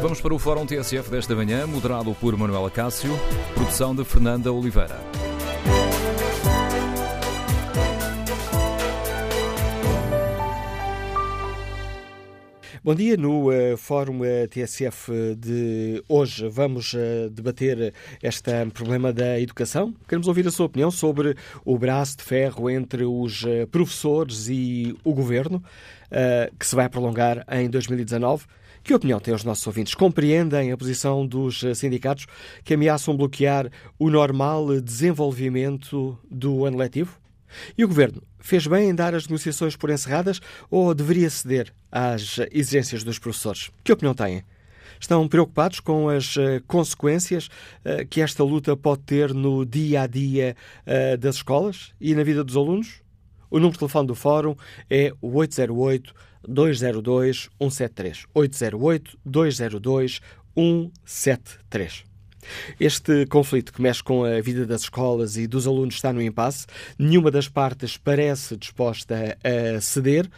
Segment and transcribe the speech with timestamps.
[0.00, 3.10] Vamos para o Fórum TSF desta manhã, moderado por Manuela Cássio,
[3.52, 4.96] produção de Fernanda Oliveira.
[12.84, 13.16] Bom dia.
[13.16, 19.92] No uh, Fórum uh, TSF de hoje vamos uh, debater este problema da educação.
[20.08, 25.12] Queremos ouvir a sua opinião sobre o braço de ferro entre os professores e o
[25.12, 25.62] governo,
[26.58, 28.46] que se vai prolongar em 2019.
[28.88, 29.94] Que opinião têm os nossos ouvintes?
[29.94, 32.24] Compreendem a posição dos sindicatos
[32.64, 37.20] que ameaçam bloquear o normal desenvolvimento do ano letivo?
[37.76, 42.38] E o Governo fez bem em dar as negociações por encerradas ou deveria ceder às
[42.50, 43.70] exigências dos professores?
[43.84, 44.42] Que opinião têm?
[44.98, 47.48] Estão preocupados com as uh, consequências
[47.84, 50.56] uh, que esta luta pode ter no dia a dia
[51.20, 53.02] das escolas e na vida dos alunos?
[53.50, 54.56] O número de telefone do Fórum
[54.88, 56.14] é o 808
[56.46, 58.26] 202 173.
[58.34, 60.20] 808 202
[60.54, 62.04] 173.
[62.78, 66.66] Este conflito que mexe com a vida das escolas e dos alunos está no impasse.
[66.98, 70.28] Nenhuma das partes parece disposta a ceder.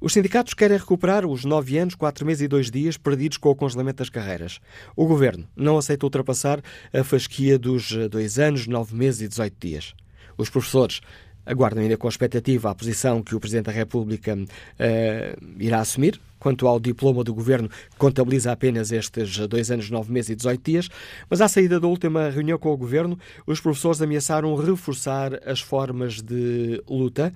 [0.00, 3.56] Os sindicatos querem recuperar os nove anos, quatro meses e dois dias perdidos com o
[3.56, 4.60] congelamento das carreiras.
[4.94, 6.60] O governo não aceita ultrapassar
[6.92, 9.94] a fasquia dos dois anos, nove meses e dezoito dias.
[10.36, 11.00] Os professores
[11.46, 16.20] aguardam ainda com expectativa a posição que o Presidente da República uh, irá assumir.
[16.38, 20.88] Quanto ao diploma do Governo, contabiliza apenas estes dois anos, nove meses e 18 dias,
[21.30, 26.20] mas à saída da última reunião com o Governo, os professores ameaçaram reforçar as formas
[26.20, 27.32] de luta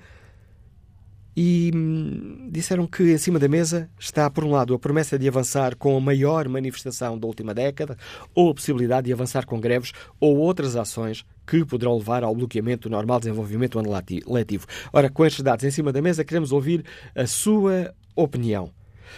[1.36, 5.76] e hum, disseram que acima da mesa está, por um lado, a promessa de avançar
[5.76, 7.96] com a maior manifestação da última década
[8.34, 12.88] ou a possibilidade de avançar com greves ou outras ações que poderão levar ao bloqueamento
[12.88, 14.66] do normal desenvolvimento do ano letivo.
[14.92, 18.72] Ora, com estes dados em cima da mesa, queremos ouvir a sua opinião.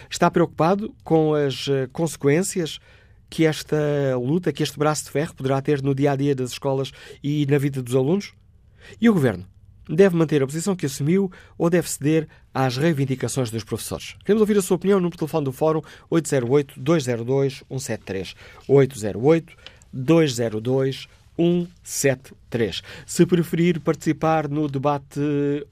[0.09, 2.79] Está preocupado com as eh, consequências
[3.29, 3.77] que esta
[4.17, 6.91] luta, que este braço de ferro poderá ter no dia a dia das escolas
[7.23, 8.33] e na vida dos alunos?
[8.99, 9.52] E o governo?
[9.87, 14.15] Deve manter a posição que assumiu ou deve ceder às reivindicações dos professores?
[14.23, 18.35] Queremos ouvir a sua opinião no telefone do Fórum 808-202-173.
[18.69, 21.07] 808-202-173.
[21.37, 22.81] 173.
[23.05, 25.19] Se preferir participar no debate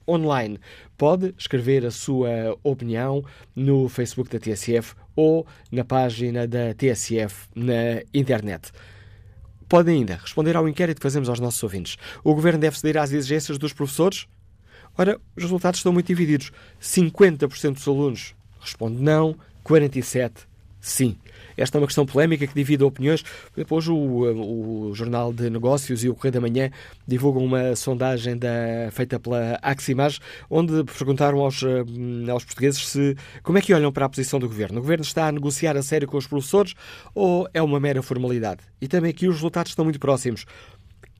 [0.08, 0.60] online,
[0.98, 3.24] pode escrever a sua opinião
[3.56, 8.72] no Facebook da TSF ou na página da TSF na internet.
[9.72, 11.98] Pode ainda responder ao inquérito que fazemos aos nossos ouvintes.
[12.26, 14.28] O Governo deve ceder às exigências dos professores?
[14.98, 16.52] Ora, os resultados estão muito divididos.
[16.82, 19.34] 50% dos alunos responde não,
[19.66, 20.32] 47%
[20.82, 21.18] sim.
[21.62, 23.24] Esta é uma questão polémica que divide opiniões.
[23.56, 26.70] Depois o, o Jornal de Negócios e o Correio da Manhã
[27.08, 33.58] divulgam uma sondagem da, feita pela Aximage, onde perguntaram aos, eh, aos portugueses se, como
[33.58, 34.80] é que olham para a posição do Governo.
[34.80, 36.74] O Governo está a negociar a sério com os professores
[37.14, 38.62] ou é uma mera formalidade?
[38.82, 40.46] E também aqui os resultados estão muito próximos.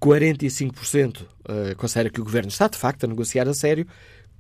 [0.02, 3.86] 45% eh, considera que o Governo está, de facto, a negociar a sério.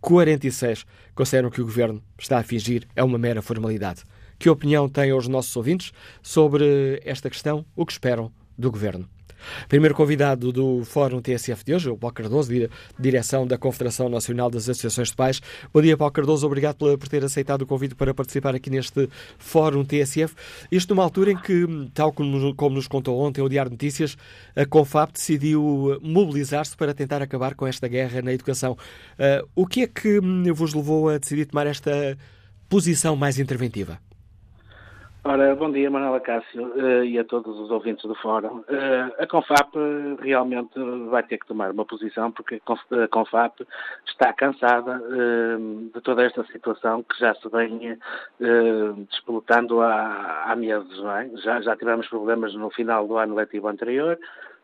[0.02, 4.04] 46% consideram que o Governo está a fingir é uma mera formalidade.
[4.42, 7.64] Que opinião têm os nossos ouvintes sobre esta questão?
[7.76, 9.08] O que esperam do Governo?
[9.70, 12.52] Primeiro convidado do Fórum TSF de hoje, o Paulo Cardoso,
[12.98, 15.44] direção da Confederação Nacional das Associações de Pais.
[15.72, 16.48] Bom dia, Paulo Cardoso.
[16.48, 19.08] Obrigado por ter aceitado o convite para participar aqui neste
[19.38, 20.34] Fórum TSF.
[20.72, 24.18] Isto numa altura em que, tal como, nos contou ontem o Diário Notícias,
[24.56, 28.72] a CONFAP decidiu mobilizar-se para tentar acabar com esta guerra na educação.
[28.72, 30.20] Uh, o que é que
[30.52, 32.18] vos levou a decidir tomar esta
[32.68, 34.00] posição mais interventiva?
[35.24, 38.62] Ora, bom dia, Manuela Cássio, uh, e a todos os ouvintes do Fórum.
[38.62, 39.76] Uh, a CONFAP
[40.20, 40.74] realmente
[41.12, 43.62] vai ter que tomar uma posição, porque a CONFAP
[44.08, 45.00] está cansada
[45.94, 48.00] de toda esta situação que já se vem
[49.10, 51.30] disputando há, meses, é?
[51.44, 54.18] Já, já tivemos problemas no final do ano letivo anterior,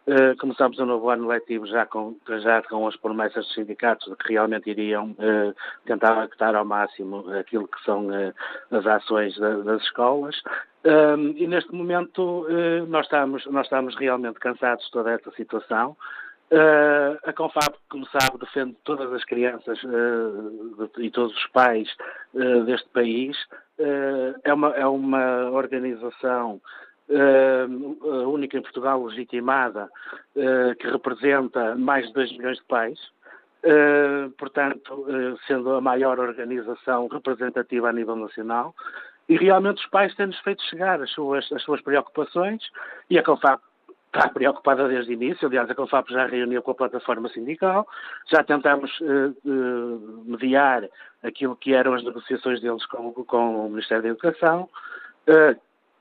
[0.08, 4.16] Uh, começamos o novo ano letivo já com, já com as promessas dos sindicatos de
[4.16, 5.54] que realmente iriam uh,
[5.86, 8.34] tentar adaptar ao máximo aquilo que são uh,
[8.72, 10.42] as ações da, das escolas.
[10.86, 12.48] Ehm, e neste momento
[12.88, 15.98] nós, estamos, nós estamos realmente cansados de toda esta situação.
[17.26, 21.90] a Confab, como sabe, defende todas as crianças de, e todos os pais
[22.66, 23.36] deste país.
[24.46, 26.62] é, uma, é uma organização
[27.10, 29.90] uh, única em Portugal legitimada,
[30.36, 33.00] uh, que representa mais de 2 milhões de pais,
[33.64, 35.06] uh, portanto,
[35.48, 38.76] sendo a maior organização representativa a nível nacional,
[39.30, 42.64] e realmente os pais têm-nos feito chegar as suas, as suas preocupações,
[43.10, 43.62] e a CONFAP
[44.08, 47.86] está preocupada desde o início, aliás, a CONFAP já reuniu com a plataforma sindical,
[48.32, 48.90] já tentamos
[50.26, 50.88] mediar
[51.22, 54.70] aquilo que eram as negociações deles com, com o Ministério da Educação,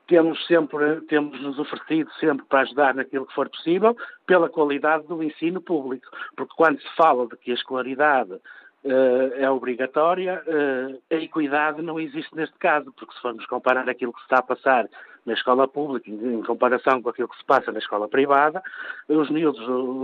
[0.07, 5.23] temos sempre, temos nos oferecido sempre para ajudar naquilo que for possível, pela qualidade do
[5.23, 6.07] ensino público.
[6.37, 11.99] Porque quando se fala de que a escolaridade uh, é obrigatória, uh, a equidade não
[11.99, 14.89] existe neste caso, porque se formos comparar aquilo que se está a passar
[15.27, 18.63] na escola pública em comparação com aquilo que se passa na escola privada,
[19.09, 19.61] os miúdos,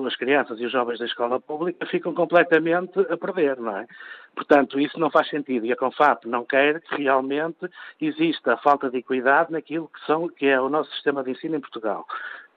[0.07, 3.87] as crianças e os jovens da escola pública ficam completamente a perder, não é?
[4.35, 7.69] Portanto, isso não faz sentido e a CONFAP não quer que realmente
[8.01, 11.57] exista a falta de equidade naquilo que, são, que é o nosso sistema de ensino
[11.57, 12.07] em Portugal.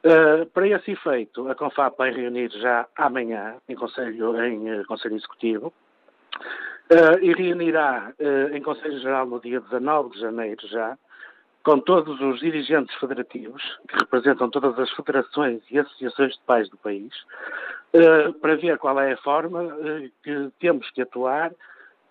[0.03, 5.15] Uh, para esse efeito, a CONFAP vai reunir já amanhã em Conselho, em, uh, conselho
[5.15, 5.73] Executivo
[6.91, 8.13] uh, e reunirá
[8.53, 10.97] em Conselho Geral no dia 19 de janeiro já
[11.65, 16.77] com todos os dirigentes federativos, que representam todas as federações e associações de pais do
[16.77, 17.11] país,
[17.93, 21.51] uh, para ver qual é a forma uh, que temos que atuar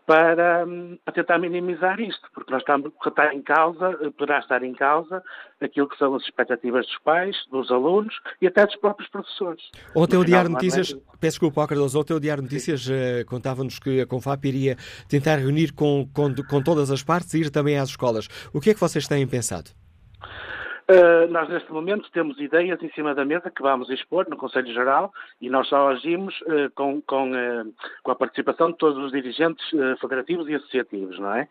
[0.07, 0.67] para,
[1.05, 5.23] para, tentar minimizar isto, porque nós estamos, está em causa, poderá estar em causa
[5.61, 9.63] aquilo que são as expectativas dos pais, dos alunos e até dos próprios professores.
[9.95, 14.07] Ontem o Diário Notícias, peço desculpa, Cardoso, ontem o Diário Notícias uh, contava-nos que a
[14.07, 14.77] Confap iria
[15.09, 18.29] tentar reunir com, com, com todas as partes e ir também às escolas.
[18.53, 19.71] O que é que vocês têm pensado?
[20.87, 24.71] Uh, nós, neste momento, temos ideias em cima da mesa que vamos expor no Conselho
[24.71, 25.11] Geral
[25.41, 27.73] e nós só agimos uh, com, com, uh,
[28.03, 29.65] com, a participação de todos os dirigentes
[29.99, 31.49] federativos e associativos, não é?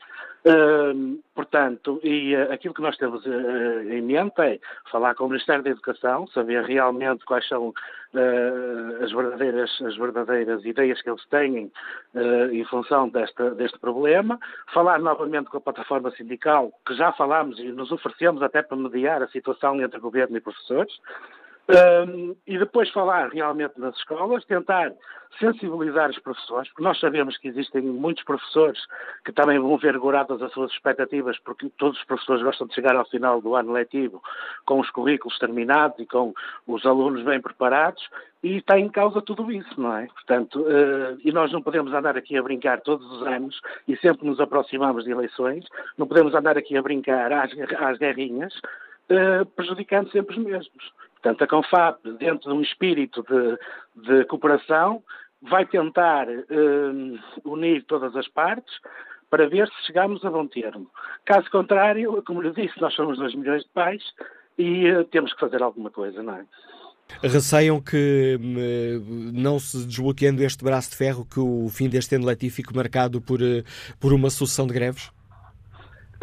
[1.34, 4.60] portanto, e aquilo que nós temos em mente é
[4.92, 7.74] falar com o Ministério da Educação, saber realmente quais são
[9.02, 11.72] as, verdadeiras, as verdadeiras ideias que eles têm
[12.52, 14.40] em função desta, deste problema,
[14.74, 19.22] falar novamente com a plataforma sindical, que já falámos e nos oferecemos até para mediar
[19.24, 20.94] a situação entre governo e professores,
[21.70, 24.92] um, e depois falar realmente nas escolas, tentar
[25.40, 28.80] sensibilizar os professores, porque nós sabemos que existem muitos professores
[29.26, 32.96] que também vão ver goradas as suas expectativas, porque todos os professores gostam de chegar
[32.96, 34.22] ao final do ano letivo
[34.66, 36.34] com os currículos terminados e com
[36.68, 38.08] os alunos bem preparados,
[38.44, 40.06] e está em causa tudo isso, não é?
[40.08, 44.28] Portanto, uh, e nós não podemos andar aqui a brincar todos os anos, e sempre
[44.28, 45.66] nos aproximamos de eleições,
[45.98, 48.54] não podemos andar aqui a brincar às, às guerrinhas,
[49.10, 50.94] uh, prejudicando sempre os mesmos.
[51.24, 55.02] Portanto, a CONFAP, dentro de um espírito de, de cooperação,
[55.42, 58.74] vai tentar uh, unir todas as partes
[59.30, 60.92] para ver se chegamos a bom termo.
[61.24, 64.04] Caso contrário, como lhe disse, nós somos 2 milhões de pais
[64.58, 66.46] e uh, temos que fazer alguma coisa, não é?
[67.22, 72.26] Receiam que, hum, não se desbloqueando este braço de ferro, que o fim deste ano
[72.26, 73.64] letivo fique marcado por, eh,
[74.00, 75.12] por uma sucessão de greves?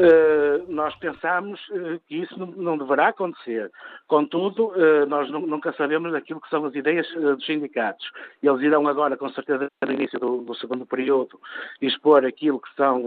[0.00, 3.70] Uh, nós pensamos uh, que isso não, deverá acontecer.
[4.08, 8.10] Contudo, uh, nós nunca sabemos aquilo que são as ideias dos sindicatos.
[8.42, 11.38] Eles irão agora, com certeza, no início do, do segundo período,
[11.82, 13.04] expor aquilo que são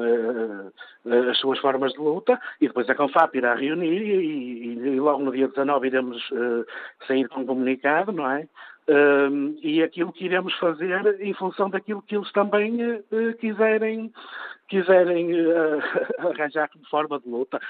[1.30, 5.48] as suas formas de luta e depois a Confap irá reunir e logo no dia
[5.48, 6.30] 19 iremos
[7.08, 8.48] sair com um comunicado, não é?
[8.88, 13.04] Uh, e aquilo que iremos fazer em função daquilo que eles também uh,
[13.40, 14.12] quiserem,
[14.68, 15.80] quiserem uh,
[16.28, 17.62] arranjar como forma de luta.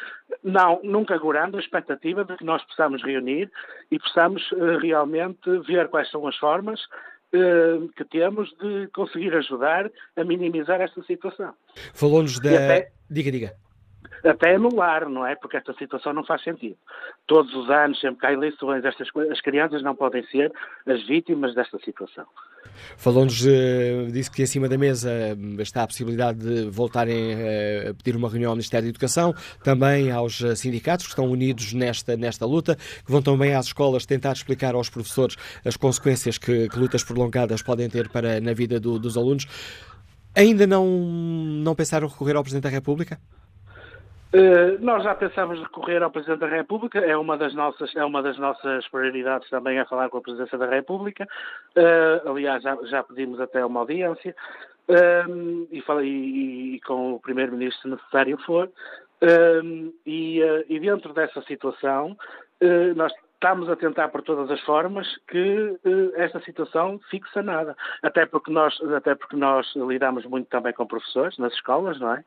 [0.43, 3.51] Não, nunca agorando a expectativa de que nós possamos reunir
[3.91, 4.43] e possamos
[4.81, 6.81] realmente ver quais são as formas
[7.95, 11.51] que temos de conseguir ajudar a minimizar esta situação.
[11.91, 12.49] Falou-nos da.
[12.49, 12.91] Até...
[13.09, 13.63] Diga, diga
[14.23, 15.35] até anular, não é?
[15.35, 16.75] Porque esta situação não faz sentido.
[17.27, 20.51] Todos os anos, sempre que há eleições, estas, as crianças não podem ser
[20.87, 22.25] as vítimas desta situação.
[22.97, 27.93] Falou-nos, uh, disse que acima da mesa eh, está a possibilidade de voltarem uh, a
[27.93, 32.45] pedir uma reunião ao Ministério da Educação, também aos sindicatos que estão unidos nesta, nesta
[32.45, 35.35] luta, que vão também às escolas tentar explicar aos professores
[35.65, 39.45] as consequências que, que lutas prolongadas podem ter para, na vida do, dos alunos.
[40.35, 43.19] Ainda não, não pensaram recorrer ao Presidente da República?
[44.33, 48.23] Uh, nós já pensamos recorrer ao Presidente da República, é uma das nossas, é uma
[48.23, 51.27] das nossas prioridades também a falar com a Presidência da República.
[51.77, 54.35] Uh, aliás, já, já, pedimos até uma audiência
[54.89, 58.71] uh, e, falei, e, e, com o Primeiro-Ministro, se necessário for.
[60.05, 62.17] E, e, dentro dessa situação,
[62.93, 63.13] nós
[63.43, 67.75] estamos a tentar por todas as formas que uh, esta situação fique sanada.
[68.01, 72.23] Até porque nós, até porque nós lidamos muito também com professores nas escolas, não é?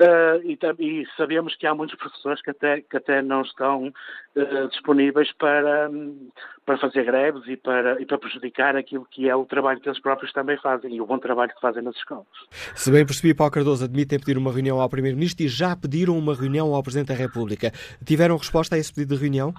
[0.00, 4.68] Uh, e, e, sabemos que há muitos professores que até, que até não estão uh,
[4.70, 5.90] disponíveis para,
[6.64, 10.00] para fazer greves e para, e para prejudicar aquilo que é o trabalho que eles
[10.00, 12.26] próprios também fazem e o bom trabalho que fazem nas escolas.
[12.74, 16.34] Se bem percebi, Paulo Cardoso admitem pedir uma reunião ao Primeiro-Ministro e já pediram uma
[16.34, 17.70] reunião ao Presidente da República.
[18.02, 19.52] Tiveram resposta a esse pedido de reunião?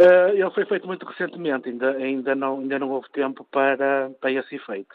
[0.00, 4.30] Uh, ele foi feito muito recentemente, ainda, ainda, não, ainda não houve tempo para, para
[4.30, 4.94] esse efeito.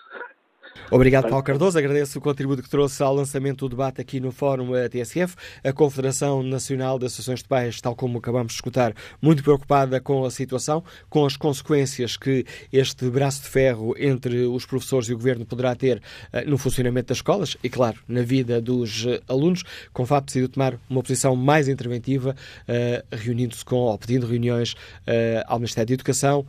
[0.91, 1.77] Obrigado, Paulo Cardoso.
[1.77, 5.35] Agradeço o contributo que trouxe ao lançamento do debate aqui no Fórum TSF.
[5.63, 10.23] A Confederação Nacional de Associações de Pais, tal como acabamos de escutar, muito preocupada com
[10.23, 15.17] a situação, com as consequências que este braço de ferro entre os professores e o
[15.17, 19.63] governo poderá ter uh, no funcionamento das escolas e, claro, na vida dos uh, alunos.
[19.93, 22.35] Com FAP decidiu tomar uma posição mais interventiva,
[23.11, 24.75] reunindo-se com, ou pedindo reuniões
[25.47, 26.45] ao Ministério da Educação,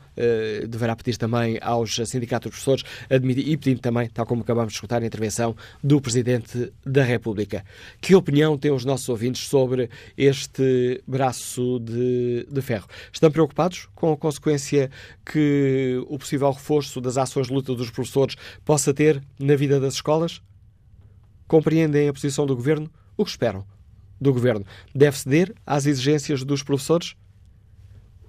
[0.68, 4.76] deverá pedir também aos sindicatos dos professores admitir, e pedindo também, tal como acabamos de
[4.76, 7.64] escutar a intervenção do Presidente da República.
[8.00, 12.86] Que opinião têm os nossos ouvintes sobre este braço de, de ferro?
[13.12, 14.90] Estão preocupados com a consequência
[15.26, 19.94] que o possível reforço das ações de luta dos professores possa ter na vida das
[19.94, 20.40] escolas?
[21.48, 22.88] Compreendem a posição do Governo?
[23.16, 23.66] O que esperam
[24.20, 24.64] do Governo?
[24.94, 27.16] Deve ceder às exigências dos professores?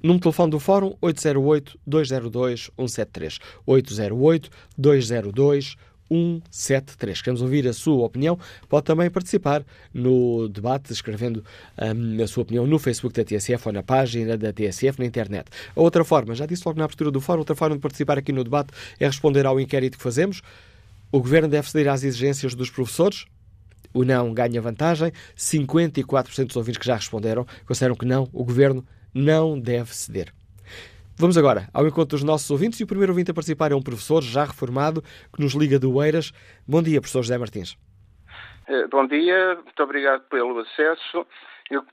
[0.06, 3.40] Número de telefone do Fórum 808-202-173.
[3.68, 5.78] 808-202-173.
[6.08, 7.22] 173.
[7.22, 8.38] Queremos ouvir a sua opinião.
[8.70, 11.44] Pode também participar no debate, escrevendo
[11.82, 15.48] um, a sua opinião no Facebook da TSF ou na página da TSF na internet.
[15.76, 18.32] A outra forma, já disse logo na abertura do fórum, outra forma de participar aqui
[18.32, 18.70] no debate
[19.00, 20.44] é responder ao inquérito que fazemos.
[21.12, 23.26] O Governo deve ceder às exigências dos professores?
[23.92, 25.12] O não ganha vantagem.
[25.36, 28.86] 54% dos ouvintes que já responderam consideram que não, o Governo
[29.16, 30.34] não deve ceder.
[31.18, 33.82] Vamos agora ao encontro dos nossos ouvintes e o primeiro ouvinte a participar é um
[33.82, 35.02] professor já reformado
[35.34, 36.34] que nos liga do Eiras.
[36.68, 37.78] Bom dia, professor José Martins.
[38.68, 41.26] Eh, bom dia, muito obrigado pelo acesso.
[41.72, 41.86] Eu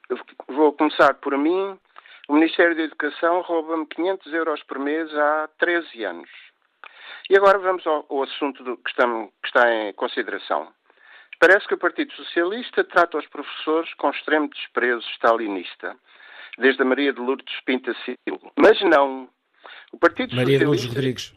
[0.49, 1.79] vou começar por mim.
[2.29, 6.31] O Ministério da Educação rouba-me 500 euros por mês há 13 anos.
[7.31, 10.67] E agora vamos ao, ao assunto do, que, estamos, que está em consideração.
[11.38, 15.97] Parece que o Partido Socialista trata os professores com extremo desprezo stalinista
[16.59, 18.52] desde a Maria de Lourdes Pinta Silva.
[18.56, 19.28] Mas não.
[19.92, 20.59] O Partido Maria Socialista...
[20.59, 21.35] de Lourdes Rodrigues.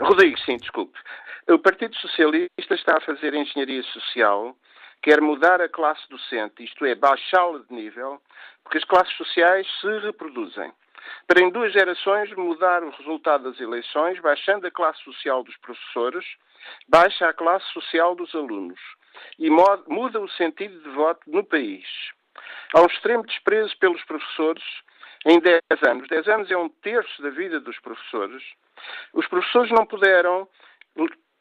[0.00, 0.98] Rodrigues, sim, desculpe.
[1.48, 4.56] O Partido Socialista está a fazer engenharia social,
[5.02, 8.20] quer mudar a classe docente, isto é, baixá-la de nível,
[8.62, 10.72] porque as classes sociais se reproduzem.
[11.26, 16.24] Para em duas gerações mudar o resultado das eleições, baixando a classe social dos professores,
[16.88, 18.78] baixa a classe social dos alunos
[19.38, 21.86] e muda o sentido de voto no país.
[22.74, 24.62] Há um extremo desprezo pelos professores
[25.26, 26.08] em 10 anos.
[26.08, 28.42] 10 anos é um terço da vida dos professores.
[29.12, 30.48] Os professores não puderam,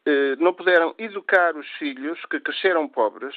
[0.05, 3.35] eh, não puderam educar os filhos que cresceram pobres,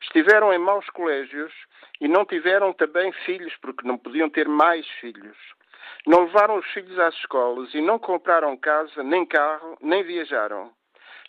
[0.00, 1.52] estiveram em maus colégios
[2.00, 5.36] e não tiveram também filhos, porque não podiam ter mais filhos.
[6.06, 10.72] Não levaram os filhos às escolas e não compraram casa, nem carro, nem viajaram.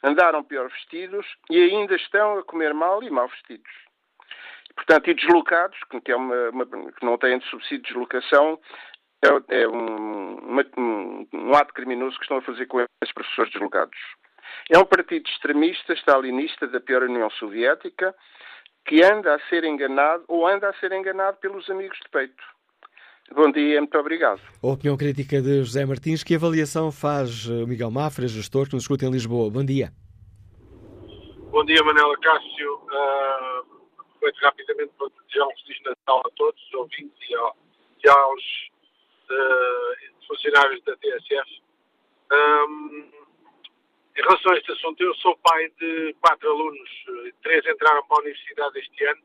[0.03, 3.71] Andaram pior vestidos e ainda estão a comer mal e mal vestidos.
[4.75, 8.59] Portanto, e deslocados, que, é uma, uma, que não têm de subsídio de deslocação,
[9.23, 13.51] é, é um, uma, um, um, ato criminoso que estão a fazer com esses professores
[13.51, 13.97] deslocados.
[14.69, 18.13] É um partido extremista, stalinista da pior União Soviética,
[18.85, 22.43] que anda a ser enganado ou anda a ser enganado pelos amigos de peito.
[23.33, 24.39] Bom dia, muito obrigado.
[24.61, 28.83] A opinião crítica de José Martins, que avaliação faz o Miguel Mafra, gestor que nos
[28.83, 29.49] escuta em Lisboa?
[29.49, 29.91] Bom dia.
[31.49, 32.73] Bom dia, Manela Cássio.
[32.85, 33.74] Uh
[34.25, 37.57] aproveito rapidamente para desejar um Feliz Natal a todos os ouvintes e, ao,
[38.03, 38.69] e aos
[39.29, 41.61] uh, funcionários da TSF.
[42.31, 43.11] Um,
[44.17, 46.89] em relação a este assunto, eu sou pai de quatro alunos,
[47.43, 49.21] três entraram para a universidade este ano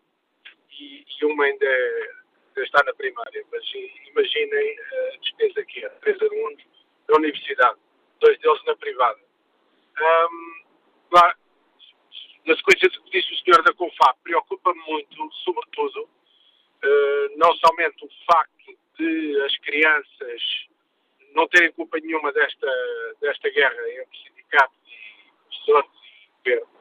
[0.78, 2.11] e, e uma ainda, é,
[2.49, 3.45] ainda, está na primária.
[3.52, 3.64] Mas
[4.09, 6.62] imaginem a despesa que é: três alunos
[7.09, 7.78] na universidade,
[8.19, 9.21] dois deles na privada.
[10.00, 10.62] Um,
[11.09, 11.37] claro,
[12.50, 18.04] na sequência do que disse o senhor da CONFAP, preocupa-me muito, sobretudo, uh, não somente
[18.04, 20.42] o facto de as crianças
[21.33, 22.66] não terem culpa nenhuma desta,
[23.21, 26.80] desta guerra entre sindicatos e professores e governo,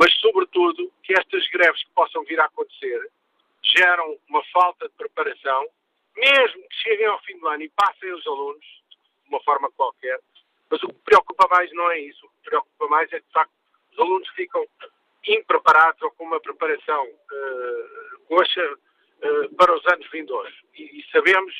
[0.00, 3.08] mas, sobretudo, que estas greves que possam vir a acontecer
[3.62, 5.68] geram uma falta de preparação,
[6.16, 10.18] mesmo que cheguem ao fim do ano e passem os alunos, de uma forma qualquer,
[10.68, 12.26] mas o que preocupa mais não é isso.
[12.26, 13.52] O que preocupa mais é de facto,
[13.92, 14.66] os alunos ficam
[15.26, 20.52] impreparados ou com uma preparação uh, coxa uh, para os anos vindouros.
[20.74, 21.54] E, e sabemos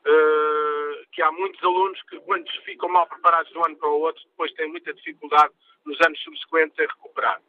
[0.00, 4.00] uh, que há muitos alunos que, quando ficam mal preparados de um ano para o
[4.00, 5.52] outro, depois têm muita dificuldade
[5.84, 7.40] nos anos subsequentes em recuperar.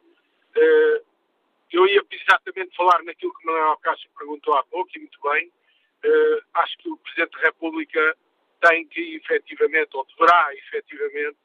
[1.72, 5.52] Eu ia exatamente falar naquilo que Manuel Cássio perguntou há pouco, e muito bem.
[6.54, 8.16] acho que o Presidente da República
[8.60, 11.38] tem que, efetivamente, ou deverá, efetivamente,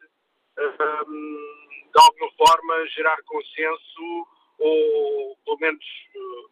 [0.57, 4.27] de alguma forma, gerar consenso
[4.59, 5.85] ou, pelo menos,
[6.15, 6.45] eh,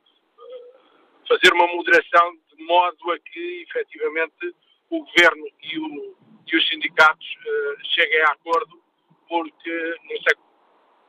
[1.27, 4.55] fazer uma moderação de modo a que, efetivamente,
[4.89, 6.17] o governo e, o,
[6.51, 8.81] e os sindicatos uh, cheguem a acordo,
[9.27, 10.35] porque não sei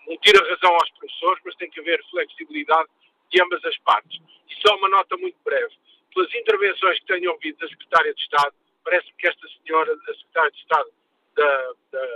[0.07, 2.89] não tira razão aos professores, mas tem que haver flexibilidade
[3.31, 4.21] de ambas as partes.
[4.49, 5.75] E só uma nota muito breve.
[6.15, 10.51] Pelas intervenções que tenho ouvido da Secretária de Estado, parece-me que esta senhora, a Secretária
[10.51, 10.91] de Estado
[11.35, 12.07] da, da,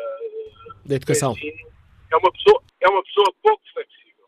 [0.89, 1.71] da Educação, ensino,
[2.11, 4.27] é uma pessoa, é uma pessoa pouco flexível.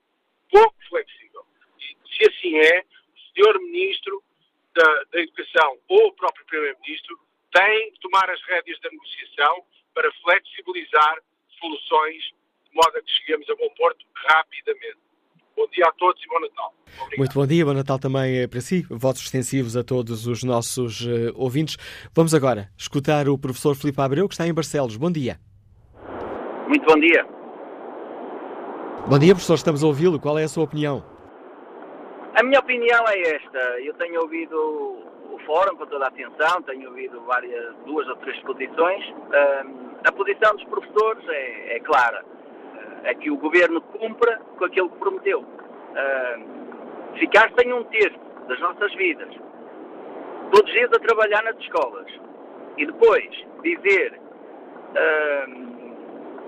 [0.51, 1.43] Pouco flexível.
[1.79, 4.23] E se assim é, o senhor Ministro
[4.75, 7.19] da, da Educação ou o próprio Primeiro-Ministro
[7.53, 9.65] têm que tomar as rédeas da negociação
[9.95, 11.23] para flexibilizar
[11.59, 12.23] soluções
[12.69, 14.99] de modo a que cheguemos a bom porto rapidamente.
[15.57, 16.75] Bom dia a todos e bom Natal.
[16.87, 17.19] Obrigado.
[17.19, 18.87] Muito bom dia, bom Natal também para si.
[18.89, 21.77] Votos extensivos a todos os nossos uh, ouvintes.
[22.15, 24.97] Vamos agora escutar o professor Filipe Abreu, que está em Barcelos.
[24.97, 25.39] Bom dia.
[26.71, 27.27] Muito bom dia.
[29.09, 29.55] Bom dia, professor.
[29.55, 30.21] Estamos a ouvi-lo.
[30.21, 31.03] Qual é a sua opinião?
[32.37, 33.59] A minha opinião é esta.
[33.81, 38.39] Eu tenho ouvido o fórum com toda a atenção, tenho ouvido várias, duas ou três
[38.43, 39.05] posições.
[40.07, 42.25] A posição dos professores é, é clara
[43.03, 45.45] é que o governo cumpra com aquilo que prometeu.
[47.19, 49.35] Ficar sem um terço das nossas vidas,
[50.53, 52.07] todos os dias a trabalhar nas escolas,
[52.79, 53.29] e depois
[53.61, 54.21] dizer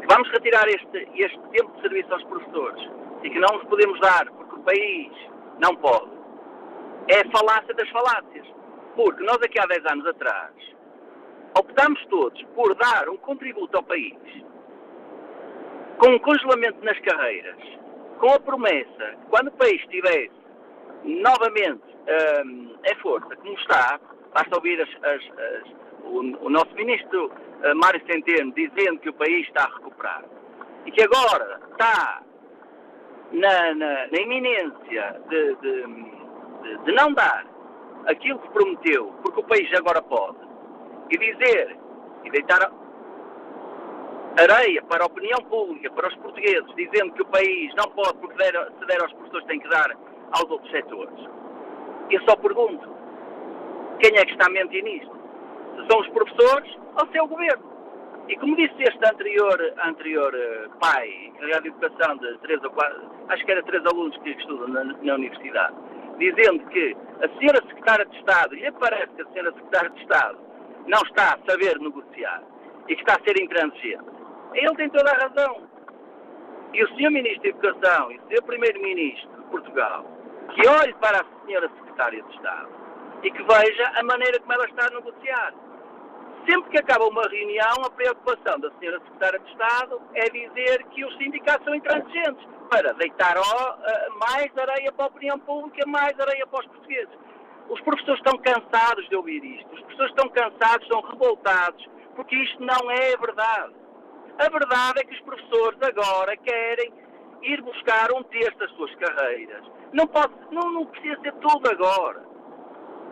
[0.09, 2.91] vamos retirar este, este tempo de serviço aos professores.
[3.23, 5.13] E que não os podemos dar porque o país
[5.61, 6.11] não pode,
[7.09, 8.47] é falácia das falácias.
[8.97, 10.53] Porque nós aqui há 10 anos atrás
[11.59, 14.17] optamos todos por dar um contributo ao país.
[15.99, 17.59] Com um congelamento nas carreiras,
[18.19, 20.33] com a promessa, quando o país estivesse
[21.05, 21.83] novamente
[22.45, 24.01] um, em força, como está,
[24.33, 29.47] basta ouvir as, as, as, o, nosso ministro uh, Mário Centeno dizendo que o país
[29.47, 30.25] está a recuperar
[30.87, 32.23] e que agora está
[33.33, 35.87] na, na, na iminência de, de,
[36.63, 37.47] de, de não dar
[38.07, 40.39] aquilo que prometeu, porque o país agora pode,
[41.11, 41.77] e dizer
[42.25, 42.71] e deitar
[44.39, 48.37] areia para a opinião pública, para os portugueses, dizendo que o país não pode, porque
[48.37, 49.97] der, se der aos professores, tem que dar
[50.33, 51.29] aos outros setores.
[52.11, 52.89] Eu só pergunto:
[54.01, 55.12] quem é que está a mentir nisto?
[55.89, 57.73] São os professores ou se é o governo?
[58.29, 63.03] E como disse este anterior, anterior uh, pai, encarregado de educação de três ou quatro,
[63.29, 65.75] acho que era três alunos que estudam na, na universidade,
[66.19, 70.39] dizendo que a senhora secretária de Estado, lhe parece que a senhora secretária de Estado
[70.87, 72.43] não está a saber negociar
[72.89, 74.05] e que está a ser intransigente.
[74.55, 75.69] Ele tem toda a razão.
[76.73, 77.11] E o Sr.
[77.11, 78.43] Ministro da Educação e o Sr.
[78.45, 80.07] Primeiro-Ministro de Portugal,
[80.55, 81.69] que olhe para a Sra.
[81.69, 82.69] Secretária de Estado
[83.23, 85.55] e que veja a maneira como ela está a negociar.
[86.49, 88.99] Sempre que acaba uma reunião, a preocupação da Sra.
[89.01, 93.77] Secretária de Estado é dizer que os sindicatos são intransigentes para deitar ó,
[94.27, 97.15] mais areia para a opinião pública, mais areia para os portugueses.
[97.69, 99.73] Os professores estão cansados de ouvir isto.
[99.73, 103.75] Os professores estão cansados, estão revoltados, porque isto não é verdade.
[104.39, 106.93] A verdade é que os professores agora querem
[107.43, 109.65] ir buscar um terço das suas carreiras.
[109.93, 112.25] Não, pode, não, não precisa ser tudo agora.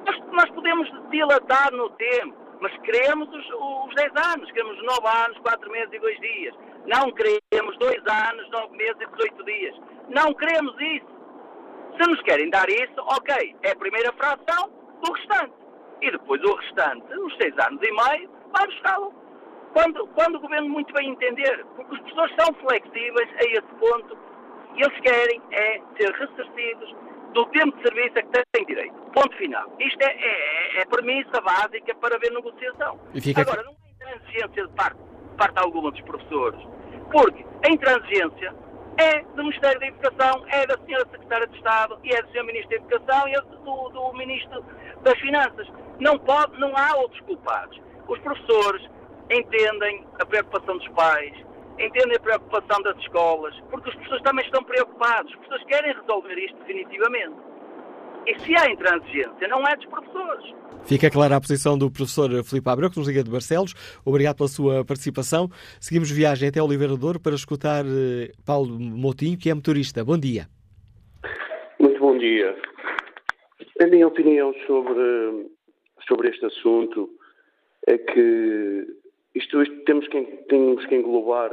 [0.07, 3.47] Nós, nós podemos dilatar no tempo, mas queremos os,
[3.89, 6.55] os 10 anos, queremos 9 anos, 4 meses e 2 dias.
[6.87, 9.77] Não queremos 2 anos, 9 meses e 18 dias.
[10.09, 11.21] Não queremos isso.
[12.01, 14.71] Se nos querem dar isso, ok, é a primeira fração
[15.03, 15.55] do restante.
[16.03, 19.13] E depois o restante, os 6 anos e meio, vai buscá-lo
[19.73, 24.31] quando, quando o governo muito bem entender, porque as pessoas são flexíveis a esse ponto
[24.77, 26.95] eles querem é ser ressarcidos
[27.33, 28.95] do tempo de serviço a que têm direito.
[29.13, 29.71] Ponto final.
[29.79, 32.99] Isto é, é, é a premissa básica para haver negociação.
[33.37, 36.61] Agora, não há intransigência de parte, de parte alguma dos professores,
[37.11, 38.55] porque a intransigência
[38.99, 42.45] é do Ministério da Educação, é da Senhora Secretária de Estado e é do Sr.
[42.45, 44.65] Ministro da Educação e é do, do Ministro
[45.03, 45.69] das Finanças.
[45.99, 47.81] Não, pode, não há outros culpados.
[48.09, 48.89] Os professores
[49.31, 51.33] entendem a preocupação dos pais,
[51.81, 56.39] entendem a preocupação das escolas, porque os professores também estão preocupados, os professores querem resolver
[56.39, 57.37] isto definitivamente.
[58.27, 60.55] E se há intransigência, não é dos professores.
[60.85, 63.75] Fica clara a posição do professor Filipe Abreu, que nos liga de Barcelos.
[64.05, 65.49] Obrigado pela sua participação.
[65.81, 70.05] Seguimos viagem até Oliveira Douro para escutar eh, Paulo Moutinho, que é motorista.
[70.05, 70.47] Bom dia.
[71.79, 72.55] Muito bom dia.
[73.81, 75.51] A minha opinião sobre,
[76.07, 77.11] sobre este assunto
[77.87, 78.87] é que
[79.35, 81.53] isto, isto temos, que, temos que englobar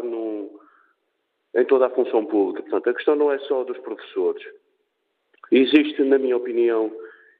[1.56, 2.62] em toda a função pública.
[2.64, 4.44] Portanto, a questão não é só dos professores.
[5.52, 6.92] Existe, na minha opinião,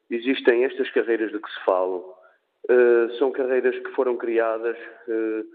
[0.10, 1.98] existem estas carreiras de que se fala.
[1.98, 5.46] Uh, são carreiras que foram criadas, uh,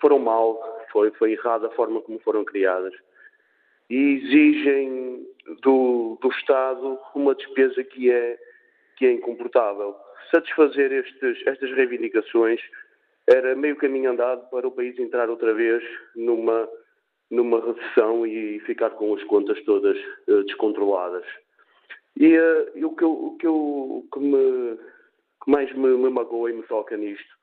[0.00, 0.60] foram mal,
[0.92, 2.94] foi, foi errada a forma como foram criadas.
[3.88, 5.26] E exigem
[5.62, 8.38] do, do Estado uma despesa que é,
[8.96, 9.96] que é incomportável.
[10.30, 12.60] Satisfazer estes, estas reivindicações
[13.30, 15.82] era meio caminho andado para o país entrar outra vez
[16.16, 16.68] numa,
[17.30, 19.96] numa recessão e ficar com as contas todas
[20.28, 21.24] uh, descontroladas.
[22.16, 24.76] E, uh, e, o que, eu, o que, eu, o que, me,
[25.44, 27.40] que mais me, me magoa e me toca nisto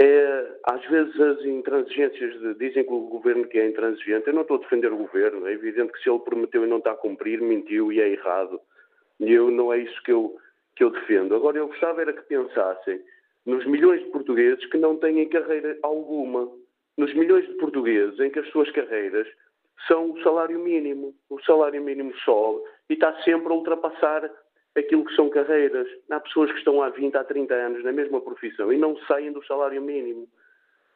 [0.00, 4.28] é, às vezes as intransigências de, dizem que o governo que é intransigente.
[4.28, 5.48] Eu não estou a defender o governo.
[5.48, 8.60] É evidente que se ele prometeu e não está a cumprir, mentiu e é errado.
[9.18, 10.36] E eu não é isso que eu,
[10.76, 11.34] que eu defendo.
[11.34, 13.00] Agora, eu gostava era que pensassem
[13.48, 16.50] nos milhões de portugueses que não têm carreira alguma.
[16.98, 19.26] Nos milhões de portugueses em que as suas carreiras
[19.86, 21.14] são o salário mínimo.
[21.30, 24.30] O salário mínimo sobe e está sempre a ultrapassar
[24.76, 25.88] aquilo que são carreiras.
[26.10, 29.32] Há pessoas que estão há 20, há 30 anos na mesma profissão e não saem
[29.32, 30.28] do salário mínimo.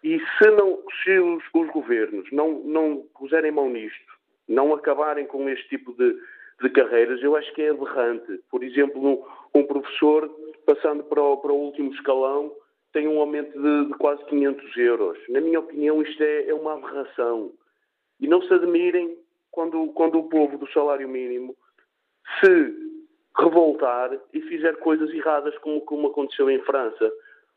[0.05, 4.13] E se, não, se os, os governos não, não puserem mão nisto,
[4.47, 6.15] não acabarem com este tipo de,
[6.61, 8.41] de carreiras, eu acho que é aberrante.
[8.51, 9.25] Por exemplo, um,
[9.59, 10.31] um professor,
[10.65, 12.55] passando para o, para o, último escalão,
[12.93, 15.19] tem um aumento de, de, quase 500 euros.
[15.29, 17.53] Na minha opinião, isto é, é uma aberração.
[18.21, 19.17] E não se admirem
[19.51, 21.57] quando, quando o povo do salário mínimo
[22.41, 22.93] se
[23.39, 27.13] revoltar e fizer coisas erradas como, como aconteceu em França.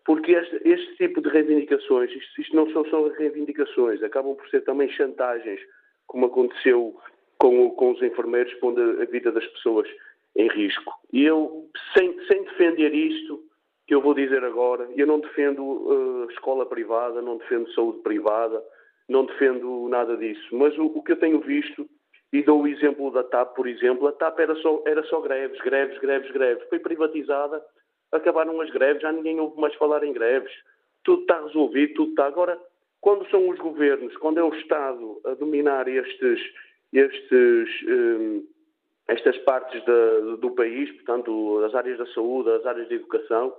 [0.05, 4.61] Porque este, este tipo de reivindicações, isto, isto, não são só reivindicações, acabam por ser
[4.63, 5.59] também chantagens,
[6.05, 6.95] como aconteceu
[7.39, 9.87] com, com os enfermeiros, pondo a vida das pessoas
[10.35, 10.93] em risco.
[11.13, 13.41] E eu, sem, sem defender isto,
[13.87, 18.63] que eu vou dizer agora, eu não defendo uh, escola privada, não defendo saúde privada,
[19.07, 20.55] não defendo nada disso.
[20.55, 21.87] Mas o, o que eu tenho visto
[22.35, 24.07] e dou o exemplo da TAP, por exemplo.
[24.07, 26.67] A TAP era só, era só greves, greves, greves, greves.
[26.67, 27.63] Foi privatizada,
[28.11, 30.51] acabaram as greves, já ninguém ouve mais falar em greves.
[31.03, 32.25] Tudo está resolvido, tudo está.
[32.25, 32.59] Agora,
[32.99, 36.41] quando são os governos, quando é o Estado a dominar estes,
[36.91, 38.45] estes, um,
[39.07, 43.53] estas partes da, do país, portanto, as áreas da saúde, as áreas da educação,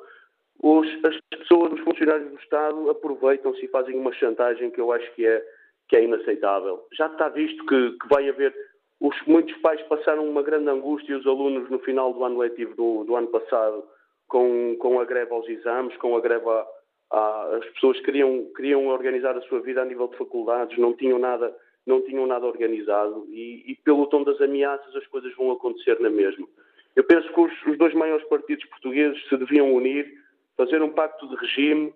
[0.62, 5.12] os, as pessoas, os funcionários do Estado aproveitam-se e fazem uma chantagem que eu acho
[5.14, 5.42] que é
[5.88, 6.84] que é inaceitável.
[6.92, 8.54] Já está visto que, que vai haver.
[9.00, 13.04] Os, muitos pais passaram uma grande angústia os alunos no final do ano letivo do,
[13.04, 13.84] do ano passado,
[14.26, 16.66] com, com a greve aos exames, com a greve a,
[17.12, 21.18] a, as pessoas queriam, queriam organizar a sua vida a nível de faculdades, não tinham
[21.18, 21.54] nada,
[21.86, 26.10] não tinham nada organizado e, e pelo tom das ameaças as coisas vão acontecer na
[26.10, 26.46] mesma.
[26.94, 30.12] Eu penso que os, os dois maiores partidos portugueses se deviam unir,
[30.56, 31.92] fazer um pacto de regime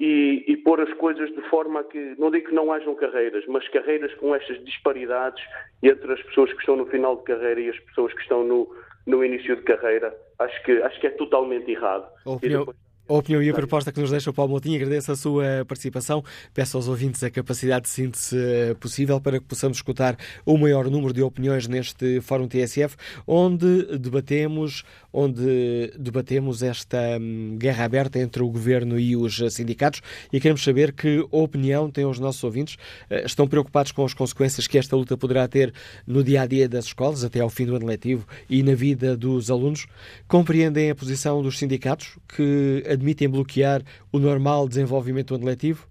[0.00, 3.44] e, e, pôr as coisas de forma a que, não digo que não hajam carreiras,
[3.46, 5.42] mas carreiras com estas disparidades
[5.82, 8.74] entre as pessoas que estão no final de carreira e as pessoas que estão no,
[9.06, 12.08] no início de carreira, acho que, acho que é totalmente errado.
[12.24, 12.66] Opinião,
[13.08, 14.76] a opinião e a proposta que nos deixa o Paulo Moutinho.
[14.76, 16.24] Agradeço a sua participação.
[16.52, 18.36] Peço aos ouvintes a capacidade de síntese
[18.80, 24.84] possível para que possamos escutar o maior número de opiniões neste Fórum TSF, onde debatemos,
[25.12, 30.00] onde debatemos esta hum, guerra aberta entre o governo e os sindicatos
[30.32, 32.76] e queremos saber que opinião têm os nossos ouvintes.
[33.10, 35.72] Eh, estão preocupados com as consequências que esta luta poderá ter
[36.06, 39.16] no dia a dia das escolas, até ao fim do ano letivo, e na vida
[39.16, 39.86] dos alunos?
[40.26, 45.86] Compreendem a posição dos sindicatos que admitem bloquear o normal desenvolvimento do ano letivo?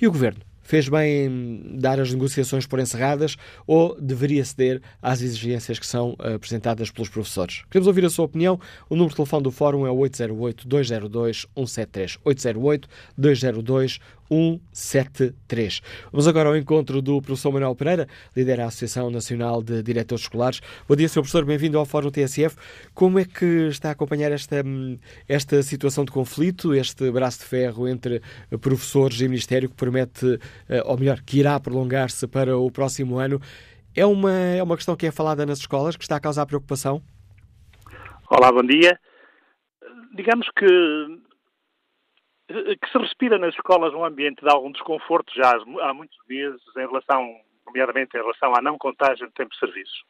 [0.00, 0.40] E o Governo?
[0.62, 3.36] Fez bem em dar as negociações por encerradas
[3.66, 7.64] ou deveria ceder às exigências que são apresentadas pelos professores?
[7.68, 8.60] Queremos ouvir a sua opinião.
[8.88, 12.20] O número de telefone do Fórum é 808-202-173.
[14.30, 14.70] 808-202-173.
[14.72, 15.82] 173.
[16.12, 20.60] Vamos agora ao encontro do professor Manuel Pereira, lidera a Associação Nacional de Diretores Escolares.
[20.88, 21.14] Bom dia, Sr.
[21.14, 22.56] Professor, bem-vindo ao Fórum TSF.
[22.94, 24.56] Como é que está a acompanhar esta,
[25.28, 28.22] esta situação de conflito, este braço de ferro entre
[28.60, 30.38] professores e Ministério que promete,
[30.68, 33.40] eh, ou melhor, que irá prolongar-se para o próximo ano?
[33.94, 37.02] É uma, é uma questão que é falada nas escolas, que está a causar preocupação?
[38.30, 38.98] Olá, bom dia.
[40.14, 40.66] Digamos que
[42.80, 46.86] que se respira nas escolas um ambiente de algum desconforto já há muitos meses em
[46.86, 47.36] relação,
[47.66, 50.04] nomeadamente em relação à não contagem do tempo de serviço.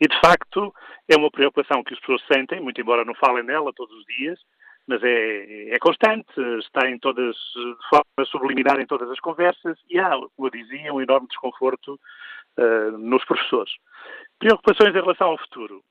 [0.00, 0.72] E, de facto,
[1.08, 4.38] é uma preocupação que as pessoas sentem, muito embora não falem nela todos os dias,
[4.86, 6.26] mas é, é constante,
[6.58, 11.00] está em todas, de forma subliminar em todas as conversas e há, como dizia, um
[11.00, 11.98] enorme desconforto
[12.58, 13.72] uh, nos professores.
[14.38, 15.82] Preocupações em relação ao futuro.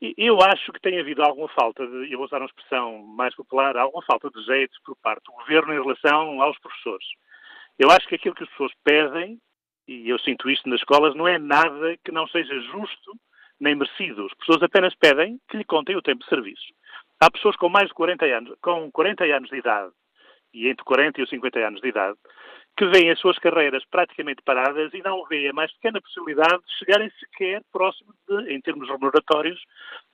[0.00, 3.76] Eu acho que tem havido alguma falta de, eu vou usar uma expressão mais popular,
[3.76, 7.06] alguma falta de jeito por parte do governo em relação aos professores.
[7.78, 9.38] Eu acho que aquilo que as pessoas pedem,
[9.86, 13.12] e eu sinto isto nas escolas, não é nada que não seja justo
[13.60, 14.24] nem merecido.
[14.24, 16.72] As pessoas apenas pedem que lhe contem o tempo de serviço.
[17.20, 19.92] Há pessoas com mais de 40 anos, com 40 anos de idade,
[20.54, 22.18] e entre 40 e os 50 anos de idade,
[22.80, 26.78] que veem as suas carreiras praticamente paradas e não veem a mais pequena possibilidade de
[26.78, 29.60] chegarem sequer próximo de, em termos remuneratórios,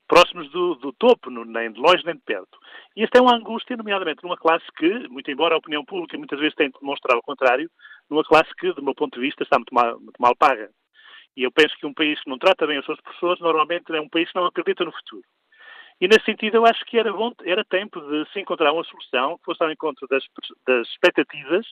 [0.08, 2.58] próximos do, do topo, nem de longe nem de perto.
[2.96, 6.40] E esta é uma angústia, nomeadamente numa classe que, muito embora a opinião pública muitas
[6.40, 7.70] vezes tenha demonstrado o contrário,
[8.10, 10.68] numa classe que, do meu ponto de vista, está muito mal, muito mal paga.
[11.36, 14.00] E eu penso que um país que não trata bem os seus professores, normalmente é
[14.00, 15.22] um país que não acredita no futuro.
[16.00, 19.38] E nesse sentido, eu acho que era, bom, era tempo de se encontrar uma solução
[19.38, 20.24] que fosse ao encontro das,
[20.66, 21.64] das expectativas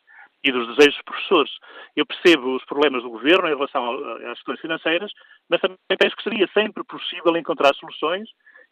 [0.44, 1.52] e dos desejos dos professores.
[1.96, 3.94] Eu percebo os problemas do governo em relação
[4.30, 5.10] às questões financeiras,
[5.48, 8.28] mas também penso que seria sempre possível encontrar soluções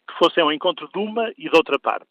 [0.07, 2.05] que fossem ao encontro de uma e de outra parte.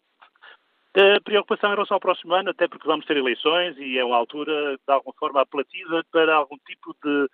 [0.95, 4.17] A preocupação em relação ao próximo ano, até porque vamos ter eleições e é uma
[4.17, 7.29] altura, de alguma forma, apelativa para algum tipo de,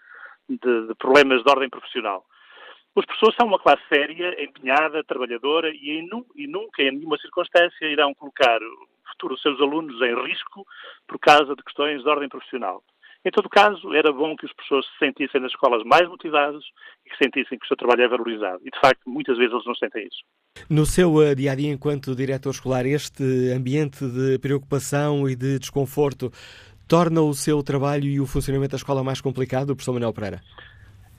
[0.49, 2.25] de, de problemas de ordem profissional.
[2.95, 7.87] Os professores são uma classe séria, empenhada, trabalhadora e, em, e nunca, em nenhuma circunstância,
[7.87, 8.61] irão colocar
[9.09, 10.65] futuro dos seus alunos em risco
[11.07, 12.83] por causa de questões de ordem profissional.
[13.25, 16.65] Em todo caso, era bom que os professores se sentissem nas escolas mais motivados
[17.05, 18.61] e que sentissem que o seu trabalho é valorizado.
[18.65, 20.23] E, de facto, muitas vezes eles não sentem isso.
[20.71, 25.59] No seu eh, dia a dia, enquanto diretor escolar, este ambiente de preocupação e de
[25.59, 26.31] desconforto
[26.89, 30.41] torna o seu trabalho e o funcionamento da escola mais complicado, professor Manuel Pereira?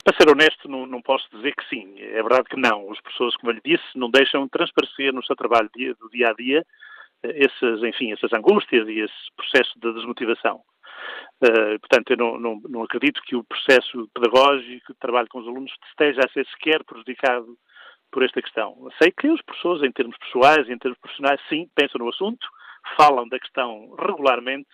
[0.04, 1.99] Para ser honesto, não, não, posso dizer que sim.
[1.99, 2.91] É verdade que não.
[2.91, 6.34] As pessoas, como eu lhe disse, não deixam transparecer no seu trabalho do dia a
[6.34, 6.65] dia
[7.23, 10.62] essas, enfim, essas angústias e esse processo de desmotivação.
[11.41, 15.47] Uh, portanto, eu não, não, não, acredito que o processo pedagógico de trabalho com os
[15.47, 17.58] alunos esteja a ser sequer prejudicado
[18.12, 18.75] por esta questão.
[19.01, 22.45] Sei que os professores, em termos pessoais e em termos profissionais, sim, pensam no assunto,
[22.97, 24.69] falam da questão regularmente,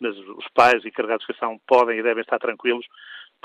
[0.00, 2.84] mas os pais e carregados de educação podem e devem estar tranquilos,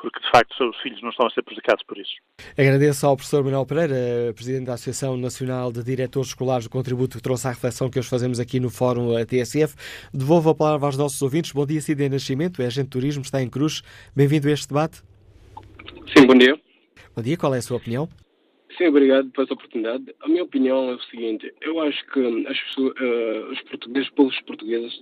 [0.02, 2.14] porque de facto os filhos não estão a ser prejudicados por isso.
[2.58, 7.24] Agradeço ao professor Manuel Pereira, presidente da Associação Nacional de Diretores Escolares, o contributo que
[7.24, 9.76] trouxe à reflexão que hoje fazemos aqui no Fórum TSF.
[10.14, 11.52] Devolvo a palavra aos nossos ouvintes.
[11.52, 13.82] Bom dia, Cid Nascimento, é agente de turismo, está em Cruz.
[14.16, 15.02] Bem-vindo a este debate.
[16.16, 16.58] Sim, bom dia.
[17.16, 18.08] Bom dia, qual é a sua opinião?
[18.78, 20.06] Sim, obrigado pela oportunidade.
[20.22, 24.42] A minha opinião é o seguinte: eu acho que as pessoas, uh, os portugueses, povos
[24.42, 24.94] portugueses,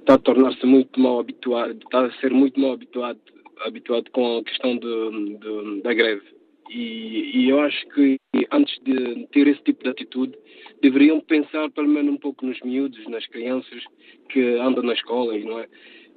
[0.00, 3.20] está a tornar-se muito mal habituado, está a ser muito mal habituado
[3.60, 6.22] habituado com a questão de, de, da greve.
[6.70, 8.18] E, e, eu acho que
[8.50, 10.36] antes de ter esse tipo de atitude,
[10.82, 13.84] deveriam pensar pelo menos um pouco nos miúdos, nas crianças
[14.30, 15.68] que andam na escola, não é?